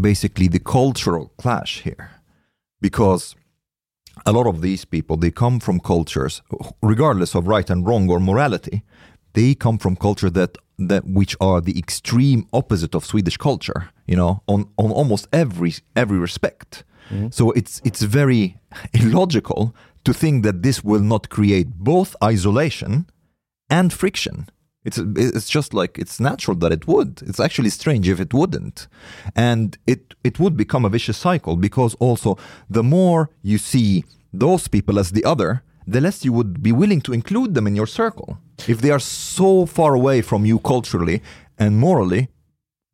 [0.00, 2.10] basically the cultural clash here,
[2.80, 3.34] because
[4.26, 6.42] a lot of these people they come from cultures,
[6.82, 8.82] regardless of right and wrong or morality,
[9.34, 13.90] they come from culture that that which are the extreme opposite of Swedish culture.
[14.06, 16.84] You know, on on almost every every respect.
[17.10, 17.28] Mm-hmm.
[17.30, 18.58] So it's it's very
[18.92, 19.74] illogical
[20.04, 23.06] to think that this will not create both isolation
[23.70, 24.46] and friction.
[24.84, 27.22] It's it's just like it's natural that it would.
[27.22, 28.88] It's actually strange if it wouldn't,
[29.36, 32.36] and it it would become a vicious cycle because also
[32.68, 37.00] the more you see those people as the other, the less you would be willing
[37.02, 38.38] to include them in your circle.
[38.66, 41.22] If they are so far away from you culturally
[41.58, 42.28] and morally,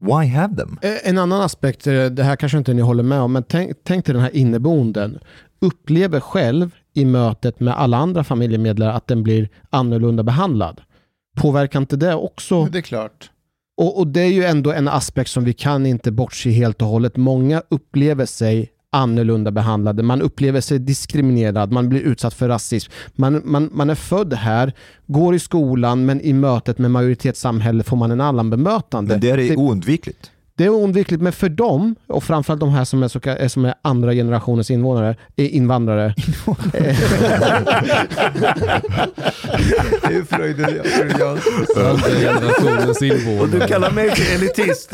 [0.00, 0.78] why have them?
[0.82, 3.72] Eh, en annan aspekt, eh, det här kanske inte ni håller med om, men tänk,
[3.84, 5.18] tänk dig den här inneboenden.
[5.60, 10.80] Upplever själv i mötet med alla andra familjemedlemmar att den blir annorlunda behandlad.
[11.38, 12.64] Påverkar inte det också?
[12.64, 13.30] det är klart.
[13.76, 16.88] Och, och det är ju ändå en aspekt som vi kan inte bortse helt och
[16.88, 17.16] hållet.
[17.16, 20.02] Många upplever sig annorlunda behandlade.
[20.02, 22.92] Man upplever sig diskriminerad, man blir utsatt för rasism.
[23.12, 24.72] Man, man, man är född här,
[25.06, 29.14] går i skolan, men i mötet med majoritetssamhället får man en annan bemötande.
[29.14, 30.30] Men det är oundvikligt.
[30.58, 33.74] Det är oundvikligt, men för dem, och framförallt de här som är, så, som är
[33.82, 36.14] andra generationens invånare, eh, invandrare.
[40.02, 41.76] Det är freudianskt.
[41.76, 43.68] Andra generationens Och du invånare.
[43.68, 44.92] kallar mig för elitist.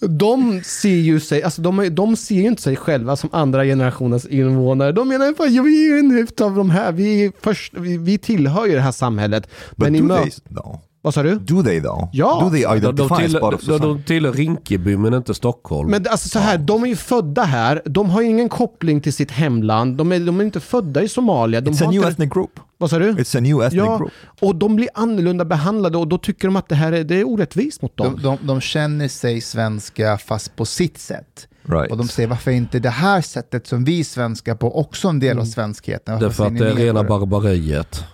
[0.00, 3.64] De ser ju sig, alltså de, är- de ser ju inte sig själva som andra
[3.64, 4.92] generationens invånare.
[4.92, 8.66] De menar ja, vi är en av de här, vi, är först, vi, vi tillhör
[8.66, 9.48] ju det här samhället.
[9.70, 10.78] But Men i do mö- they though?
[11.08, 11.38] Vad sa du?
[11.38, 12.08] Do they though?
[12.12, 12.40] Ja.
[12.42, 15.90] Do they De, de, identify as tillhör, de, de tillhör Rinkeby men inte Stockholm.
[15.90, 19.12] Men alltså så här, de är ju födda här, de har ju ingen koppling till
[19.12, 21.60] sitt hemland, de är, de är inte födda i Somalia.
[21.60, 22.60] De It's a new inte, ethnic group.
[22.78, 23.12] vad sa du?
[23.12, 24.12] It's a new ethnic Ja, group.
[24.40, 27.28] och de blir annorlunda behandlade och då tycker de att det här är, det är
[27.28, 28.20] orättvist mot dem.
[28.22, 31.48] De, de, de känner sig svenska fast på sitt sätt.
[31.62, 31.90] Right.
[31.90, 35.20] Och de säger varför är inte det här sättet som vi svenskar på också en
[35.20, 36.20] del av svenskheten?
[36.20, 38.04] Därför att det är rena barbariet.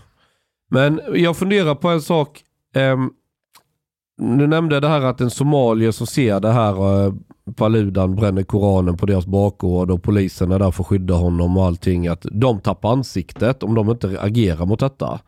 [0.71, 2.41] Men jag funderar på en sak.
[2.75, 3.13] Um,
[4.17, 7.15] du nämnde det här att en somalier som ser det här uh,
[7.57, 11.65] Paludan bränner koranen på deras bakgård och polisen är där för att skydda honom och
[11.65, 12.07] allting.
[12.07, 15.21] Att de tappar ansiktet om de inte agerar mot detta.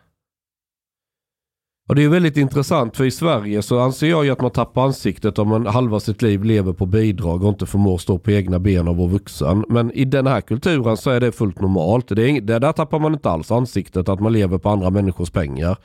[1.89, 4.85] Och det är väldigt intressant för i Sverige så anser jag ju att man tappar
[4.85, 8.59] ansiktet om man halva sitt liv lever på bidrag och inte förmår stå på egna
[8.59, 9.65] ben och vara vuxen.
[9.69, 12.09] Men i den här kulturen så är det fullt normalt.
[12.09, 15.77] Det, är, där tappar man inte alls ansiktet att man lever på andra människors pengar.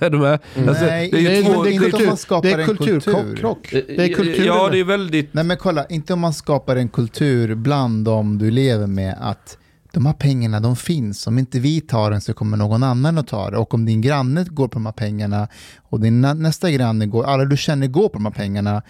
[0.00, 0.38] Är du med?
[0.68, 2.58] Alltså, Nej, det är ju två- det är det- inte om man skapar det är
[2.58, 3.16] en kulturkrock.
[3.16, 3.36] kultur.
[3.36, 3.68] krock.
[3.72, 4.46] Det är kulturen.
[4.46, 5.34] Ja, det är väldigt...
[5.34, 9.58] Nej men kolla, inte om man skapar en kultur bland dem du lever med att
[9.92, 13.26] de här pengarna de finns, om inte vi tar den så kommer någon annan att
[13.28, 13.56] ta det.
[13.56, 15.48] Och om din granne går på de här pengarna
[15.82, 18.82] och din nä- nästa granne går, alla du känner går på de här pengarna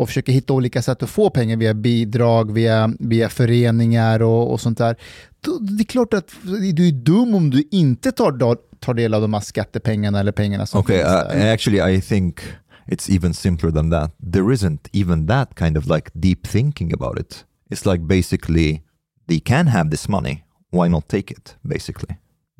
[0.00, 4.60] och försöker hitta olika sätt att få pengar via bidrag, via, via föreningar och, och
[4.60, 4.96] sånt där.
[5.60, 9.34] Det är klart att du är dum om du inte tar, tar del av de
[9.34, 11.52] här skattepengarna eller pengarna som Okay, finns uh, där.
[11.54, 12.40] actually, I think
[12.86, 14.14] it's even simpler than that.
[14.32, 17.44] There isn't even that kind of like deep thinking about it.
[17.70, 18.82] It's like basically
[19.28, 20.44] they can have this money.
[20.72, 21.56] Why not take it?
[21.62, 22.16] Basically,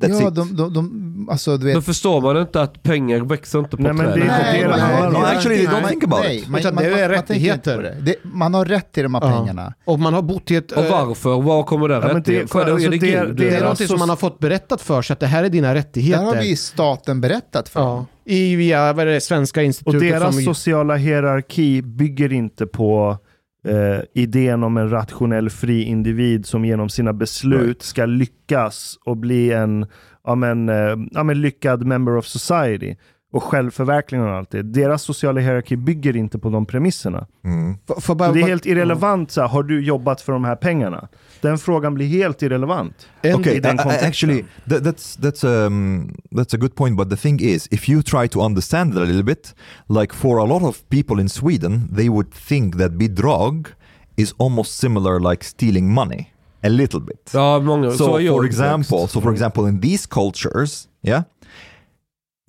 [0.07, 0.35] that's ja, it.
[0.35, 3.83] de, de, de, alltså du vet, Men förstår man inte att pengar växer inte på
[3.83, 4.55] Nej, men det är träd?
[4.55, 5.13] inte det det handlar om.
[5.13, 6.47] No, actually, they don't man- think about nej, it.
[6.47, 7.77] Man, Utan man, det är man, man rättigheter.
[7.81, 7.97] det.
[8.01, 8.15] det.
[8.23, 9.73] Man har rätt till de här pengarna.
[9.85, 10.71] Och man har bott i ett...
[10.71, 11.41] Och eh, varför?
[11.41, 12.65] Var kommer den Ja, men det- rättigheten?
[12.65, 15.01] det, alltså, det det- det Det är någonting som soc- man har fått berättat för
[15.01, 16.19] sig, att det här är dina rättigheter.
[16.25, 17.79] Där har vi staten berättat för.
[17.79, 18.05] ja.
[18.25, 20.43] I via vad är det, Svenska Och institutet deras som...
[20.43, 23.17] sociala hierarki bygger inte på
[23.65, 29.51] eh, idén om en rationell fri individ som genom sina beslut ska lyckas och bli
[29.51, 29.85] en
[30.23, 32.95] ja, men, eh, ja, men lyckad member of society
[33.31, 34.61] och självförverkligande och allt det.
[34.63, 37.27] Deras sociala hierarki bygger inte på de premisserna.
[37.45, 37.77] Mm.
[37.87, 40.43] För, för bara, Så det är helt irrelevant, så här, har du jobbat för de
[40.43, 41.07] här pengarna?
[41.41, 43.07] Den frågan blir helt irrelevant.
[43.23, 44.09] Okay, i den kontexten.
[44.09, 46.97] actually, that, that's that's um that's a good point.
[46.97, 49.55] But the thing is, if you try to understand it a little bit,
[49.89, 53.67] like for a lot of people in Sweden, they would think that bidrag
[54.15, 57.31] is almost similar like stealing money, a little bit.
[57.33, 57.91] Ja, många.
[57.91, 61.23] så so jag for example, so for example, in these cultures, yeah,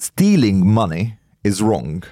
[0.00, 2.02] stealing money is wrong,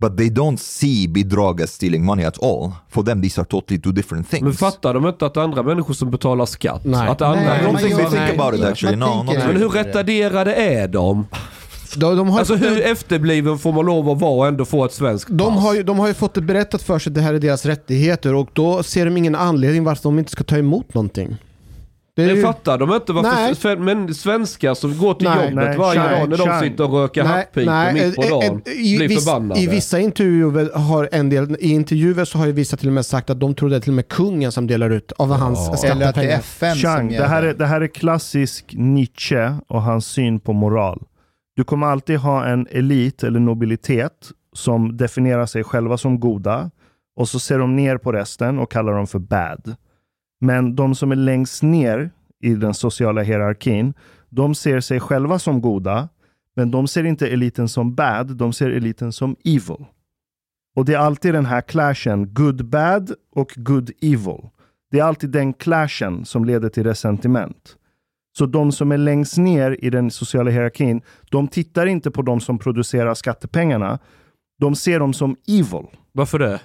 [0.00, 2.72] but they don't see bidrag as stealing money at all.
[2.88, 4.42] For them, these are totally two different things.
[4.42, 6.84] Men fattar de inte att det är andra människor som betalar skatt?
[6.84, 7.08] Nej.
[7.08, 8.96] Att andra Nej, I don't man think they think nej, about it actually.
[8.96, 11.26] No, not Men hur retarderade är de?
[11.96, 14.92] de, de, har, Alltså hur efterbliven får man lov att vara och ändå få ett
[14.92, 15.62] svenskt de, pass?
[15.62, 17.66] har ju, de har ju fått det berättat för sig att det här är deras
[17.66, 21.36] rättigheter och då ser de ingen anledning varför de inte ska ta emot någonting.
[22.16, 25.36] Det ju- fattar de inte varför men svenskar som går till Nej.
[25.50, 29.08] jobbet Nej, varje dag när de sitter och röker hackpipor mitt på dagen i, blir
[29.08, 29.60] viss- förbannade?
[29.60, 33.06] I vissa intervjuer har en del, i intervjuer så har ju vissa till och med
[33.06, 35.84] sagt att de tror det är till och med kungen som delar ut av hans
[35.84, 36.38] Eller att det är skattepengar.
[36.38, 40.52] FN Chang, som det här, är, det här är klassisk Nietzsche och hans syn på
[40.52, 41.02] moral.
[41.56, 44.12] Du kommer alltid ha en elit eller nobilitet
[44.52, 46.70] som definierar sig själva som goda
[47.16, 49.74] och så ser de ner på resten och kallar dem för bad.
[50.40, 52.10] Men de som är längst ner
[52.40, 53.94] i den sociala hierarkin,
[54.28, 56.08] de ser sig själva som goda,
[56.56, 59.86] men de ser inte eliten som bad, de ser eliten som evil.
[60.76, 64.48] Och det är alltid den här clashen, good bad och good evil.
[64.90, 67.76] Det är alltid den clashen som leder till resentiment.
[68.38, 72.40] Så de som är längst ner i den sociala hierarkin, de tittar inte på de
[72.40, 73.98] som producerar skattepengarna.
[74.58, 75.86] De ser dem som evil.
[76.12, 76.60] Varför det?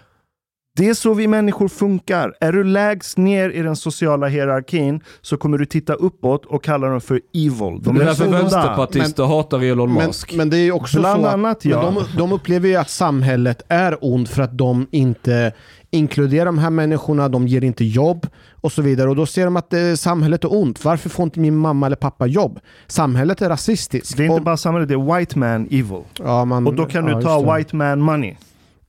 [0.77, 2.33] Det är så vi människor funkar.
[2.39, 6.87] Är du lägst ner i den sociala hierarkin så kommer du titta uppåt och kalla
[6.87, 7.57] dem för evil.
[7.59, 10.33] De det är är därför vänsterpartister hatar Elon Men, Musk.
[10.35, 11.81] men det är ju också Bland så att annat, men ja.
[12.11, 15.51] de, de upplever ju att samhället är ont för att de inte
[15.91, 18.27] inkluderar de här människorna, de ger inte jobb
[18.61, 19.09] och så vidare.
[19.09, 20.85] Och då ser de att eh, samhället är ont.
[20.85, 22.59] Varför får inte min mamma eller pappa jobb?
[22.87, 24.17] Samhället är rasistiskt.
[24.17, 26.01] Det är inte Och- bara samhället, det är white man evil.
[26.19, 28.35] ja, man, Och då kan ja, du ta white man money.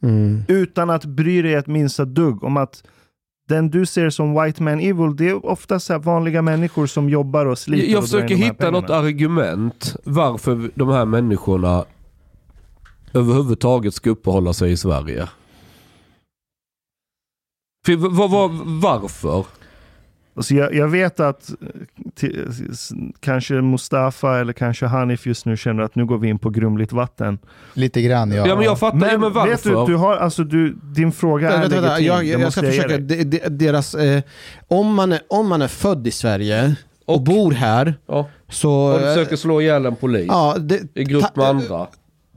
[0.03, 0.43] Mm.
[0.49, 2.83] Utan att bry dig ett minsta dugg om att
[3.49, 7.09] den du ser som white man evil, det är ofta så här vanliga människor som
[7.09, 7.93] jobbar och sliter.
[7.93, 11.85] Jag och försöker hitta något argument varför de här människorna
[13.13, 15.29] överhuvudtaget ska uppehålla sig i Sverige.
[17.87, 19.45] För, vad, vad, varför?
[20.37, 21.57] Alltså jag, jag vet att eh,
[22.15, 22.49] till,
[23.21, 26.93] kanske Mustafa eller kanske Hanif just nu känner att nu går vi in på grumligt
[26.93, 27.39] vatten.
[27.75, 28.47] Lite grann ja.
[28.47, 29.51] Ja, men jag fattar ju, men varför?
[29.51, 32.07] vet du, du har, alltså du, din fråga är Vänta, vänta, legitim.
[32.07, 32.99] jag, det jag, jag måste ska ge försöka.
[32.99, 33.25] dig.
[33.25, 34.23] De, de, deras, eh,
[34.69, 36.75] om, man är, om man är född i Sverige
[37.07, 38.29] och, bor här Ja.
[38.49, 38.71] så...
[38.73, 41.87] Och du försöker slå ihjäl en polis ja, det, i grupp ta- med andra.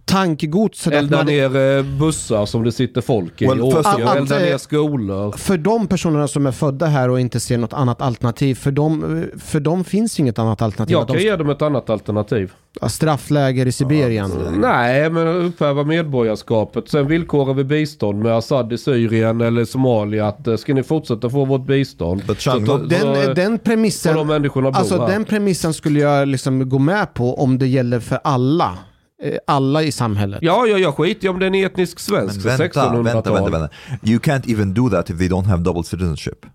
[0.09, 3.47] Tankegodset att Elda man, ner eh, bussar som det sitter folk i.
[3.47, 5.31] Well, och all- elda att, ner eh, skolor.
[5.31, 9.25] för de personerna som är födda här och inte ser något annat alternativ, för dem,
[9.39, 10.91] för dem finns inget annat alternativ.
[10.93, 12.51] Jag Att de kan ge dem ett annat alternativ.
[12.87, 14.31] straffläger i Sibirien.
[14.57, 16.89] Nej, men upphäva medborgarskapet.
[16.89, 20.27] Sen villkorar vi bistånd med Assad i Syrien eller Somalia.
[20.27, 22.21] Att eh, ska ni fortsätta få vårt bistånd?
[22.37, 24.15] Så, så, Den, den premissen...
[24.27, 28.77] de Alltså den premissen skulle jag liksom gå med på om det gäller för alla.
[29.23, 30.39] Eh, Alla i samhället.
[30.41, 33.29] Ja, ja, jag skiter i om det är etnisk Men svensk från vänta, vänta, vänta,
[33.29, 33.51] 1600-tal.
[33.51, 33.69] vänta.
[34.03, 36.45] You can't even do that if they don't have double citizenship.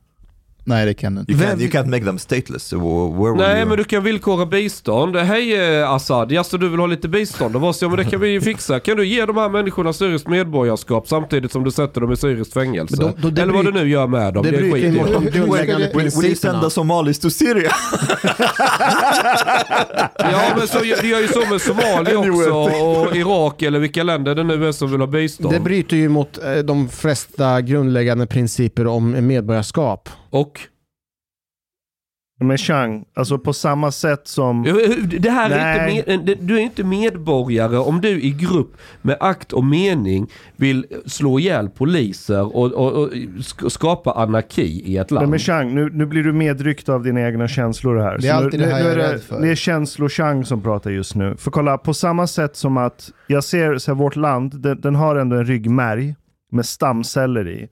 [0.66, 1.32] Nej, det kan du inte.
[1.32, 2.62] You can't, you can't make them stateless.
[2.64, 3.68] So Nej you...
[3.68, 5.16] men du kan villkora bistånd.
[5.16, 7.54] Hej eh, Assad, jaså du vill ha lite bistånd?
[7.56, 8.80] Och vad säger men det kan vi ju fixa.
[8.80, 12.54] Kan du ge de här människorna syriskt medborgarskap samtidigt som du sätter dem i syriskt
[12.54, 12.96] fängelse?
[12.96, 14.42] De- de- det Eller vad du nu gör med dem.
[14.42, 15.30] det Det, är bryter mot det.
[15.30, 16.62] de grundläggande will you send principerna.
[16.62, 17.70] the Somalis to Syria?
[20.18, 22.50] Ja men så, det gör ju så med Somalia också
[22.84, 25.54] och Irak eller vilka länder det nu är som vill ha bistånd.
[25.54, 30.08] Det bryter ju mot eh, de flesta grundläggande principer om medborgarskap.
[30.34, 30.60] Och
[32.40, 34.62] Men Chang, alltså på samma sätt som...
[35.20, 35.96] det här är Nej.
[35.98, 40.26] inte med, du är inte medborgare om du i grupp med akt och mening
[40.56, 45.28] vill slå ihjäl poliser och, och, och sk- skapa anarki i ett land.
[45.28, 48.18] men Chang, nu, nu blir du medryckt av dina egna känslor här.
[48.18, 49.40] Det är Så nu- alltid det nu, här nu jag är rädd för.
[49.40, 51.36] Det är känslo-Chang som pratar just nu.
[51.38, 54.94] För kolla, på samma sätt som att jag ser så här, vårt land, den, den
[54.94, 56.14] har ändå en ryggmärg
[56.52, 57.68] med stamceller i.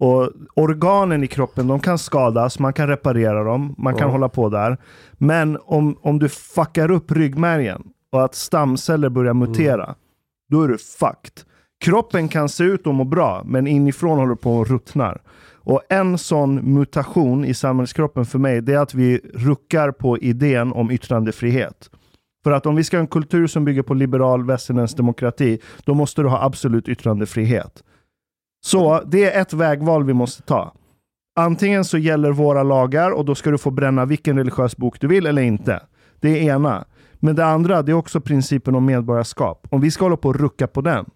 [0.00, 4.12] Och organen i kroppen, de kan skadas, man kan reparera dem, man kan Ja.
[4.12, 4.76] hålla på där.
[5.12, 7.82] Men om, om du fuckar upp ryggmärgen
[8.12, 9.94] och att stamceller börjar mutera,
[10.50, 11.32] då är du fucked.
[11.84, 15.20] Kroppen kan se ut och må bra, men inifrån håller på att ruttnar.
[15.54, 20.72] Och en sån mutation i samhällskroppen för mig, det är att vi ruckar på idén
[20.72, 21.90] om yttrandefrihet.
[22.44, 25.94] För att om vi ska ha en kultur som bygger på liberal västerländsk demokrati, då
[25.94, 27.82] måste du ha absolut yttrandefrihet.
[28.60, 30.72] Så det är ett vägval vi måste ta.
[31.36, 35.06] Antingen så gäller våra lagar och då ska du få bränna vilken religiös bok du
[35.06, 35.82] vill eller inte.
[36.20, 36.84] Det är ena.
[37.14, 39.66] Men det andra, det är också principen om medborgarskap.
[39.70, 41.06] Om vi ska hålla på och rucka på den,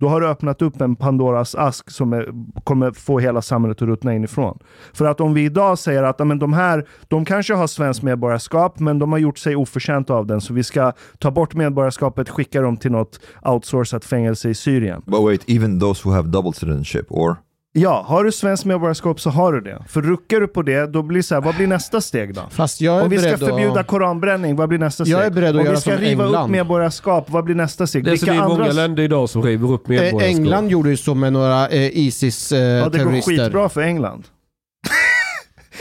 [0.00, 2.28] då har du öppnat upp en Pandoras ask som är,
[2.64, 4.58] kommer få hela samhället att ruttna inifrån.
[4.92, 8.78] För att om vi idag säger att amen, de här, de kanske har svenskt medborgarskap,
[8.78, 12.60] men de har gjort sig oförtjänta av den, så vi ska ta bort medborgarskapet, skicka
[12.60, 15.02] dem till något outsourcat fängelse i Syrien.
[15.06, 17.36] But wait, even those who have double citizenship or
[17.72, 19.82] Ja, har du svenskt medborgarskap så har du det.
[19.88, 22.40] För ruckar du på det, då blir det så här, vad blir nästa steg då?
[22.50, 23.86] Fast jag är Om vi ska förbjuda att...
[23.86, 25.14] koranbränning, vad blir nästa steg?
[25.16, 26.50] Jag är beredd att Om göra vi ska som riva upp England.
[26.50, 28.04] medborgarskap, vad blir nästa steg?
[28.04, 30.22] det är, så det är många länder idag som river upp Eh, medborgarskap.
[30.22, 33.44] England gjorde ju så med några eh, Ja, det går Isis-terrorister.
[33.44, 34.24] skitbra för England.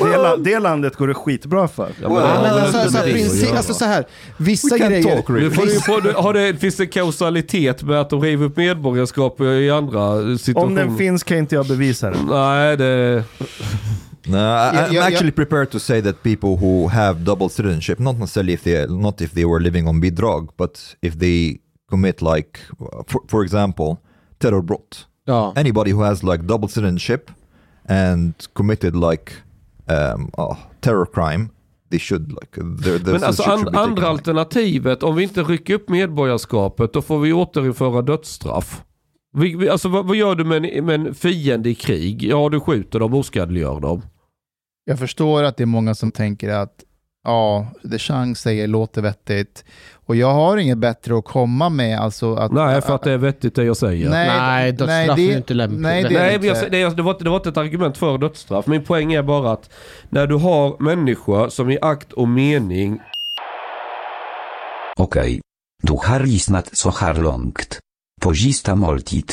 [0.05, 1.91] Det, la- det landet går det skitbra för.
[2.01, 4.05] Ja, men- Ja, men Ja, alltså, princip, alltså så här,
[4.37, 5.03] vissa grejer...
[5.03, 8.21] talk, Nu får du ju på, du- har det, finns det kausalitet med att de
[8.21, 10.65] river upp medborgarskap i andra situationer?
[10.65, 12.17] Om den finns kan inte jag bevisa det.
[12.29, 13.23] Nej, det...
[14.25, 15.35] No, I, I'm yeah, actually yeah.
[15.35, 19.31] prepared to say that people who have double citizenship, not necessarily if they not if
[19.31, 21.57] they were living on bidrag, but if they
[21.89, 22.59] commit like,
[23.07, 23.97] for, for example,
[24.37, 25.07] terrorbrott.
[25.25, 25.53] Ja.
[25.55, 27.31] Anybody who has like double citizenship
[27.87, 29.31] and committed like
[29.89, 31.49] um, uh, terror crime,
[31.89, 35.73] they should like their, their Men alltså should taken andra alternativet, om vi inte rycker
[35.73, 38.83] upp medborgarskapet, då får vi återinföra dödsstraff.
[39.33, 42.23] Vi, vi, alltså vad, vad gör du med en, med en fiende i krig?
[42.23, 44.01] Ja, du skjuter dem, oskadliggör dem.
[44.85, 46.83] Jag förstår att det är många som tänker att
[47.23, 49.65] ja, det Chang säger låter vettigt.
[50.09, 51.99] Och jag har inget bättre att komma med.
[51.99, 54.09] Alltså att, Nej, för att det är vettigt det jag säger.
[54.09, 55.81] Nej, Nej, dödsstraff det- är inte lämpligt.
[55.81, 56.69] Nej, det Nej, det men jag, inte.
[56.69, 58.67] det, det, var, inte- det var inte ett argument för dödsstraff.
[58.67, 59.69] Min poäng är bara att
[60.09, 62.99] när du har människor som i akt och mening
[64.97, 65.41] Okej.
[65.83, 67.79] Du har lyssnat så här långt.
[68.21, 69.31] På sista måltid.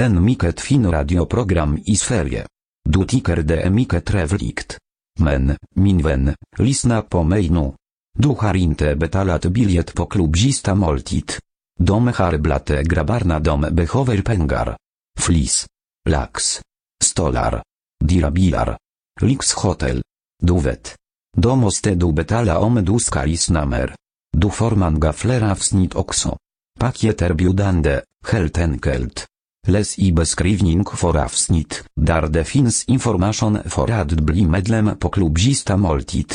[0.00, 2.44] En mycket fin radioprogram i Sverige.
[2.88, 4.76] Du tycker det är mycket trevligt.
[5.20, 7.72] Men, min vän, lyssna på mig nu.
[8.20, 11.32] Du har inte betalat biljett på klubbsista måltid.
[11.80, 14.76] De har blatt grabbarna de behöver pengar.
[15.18, 15.66] Flis.
[16.08, 16.60] Lax.
[17.04, 17.62] Stolar.
[18.04, 18.78] Dirabilar.
[19.20, 20.02] Lyxhotel.
[20.42, 20.96] Du vet.
[21.36, 23.94] Då måste du betala om du ska lyssna mer.
[24.36, 26.36] Du får manga fler avsnitt också.
[26.80, 29.26] Paket erbjudande, helt enkelt.
[29.66, 35.76] Läs i beskrivning för avsnitt, där det finns information för att bli medlem på klubbsista
[35.76, 36.34] måltid.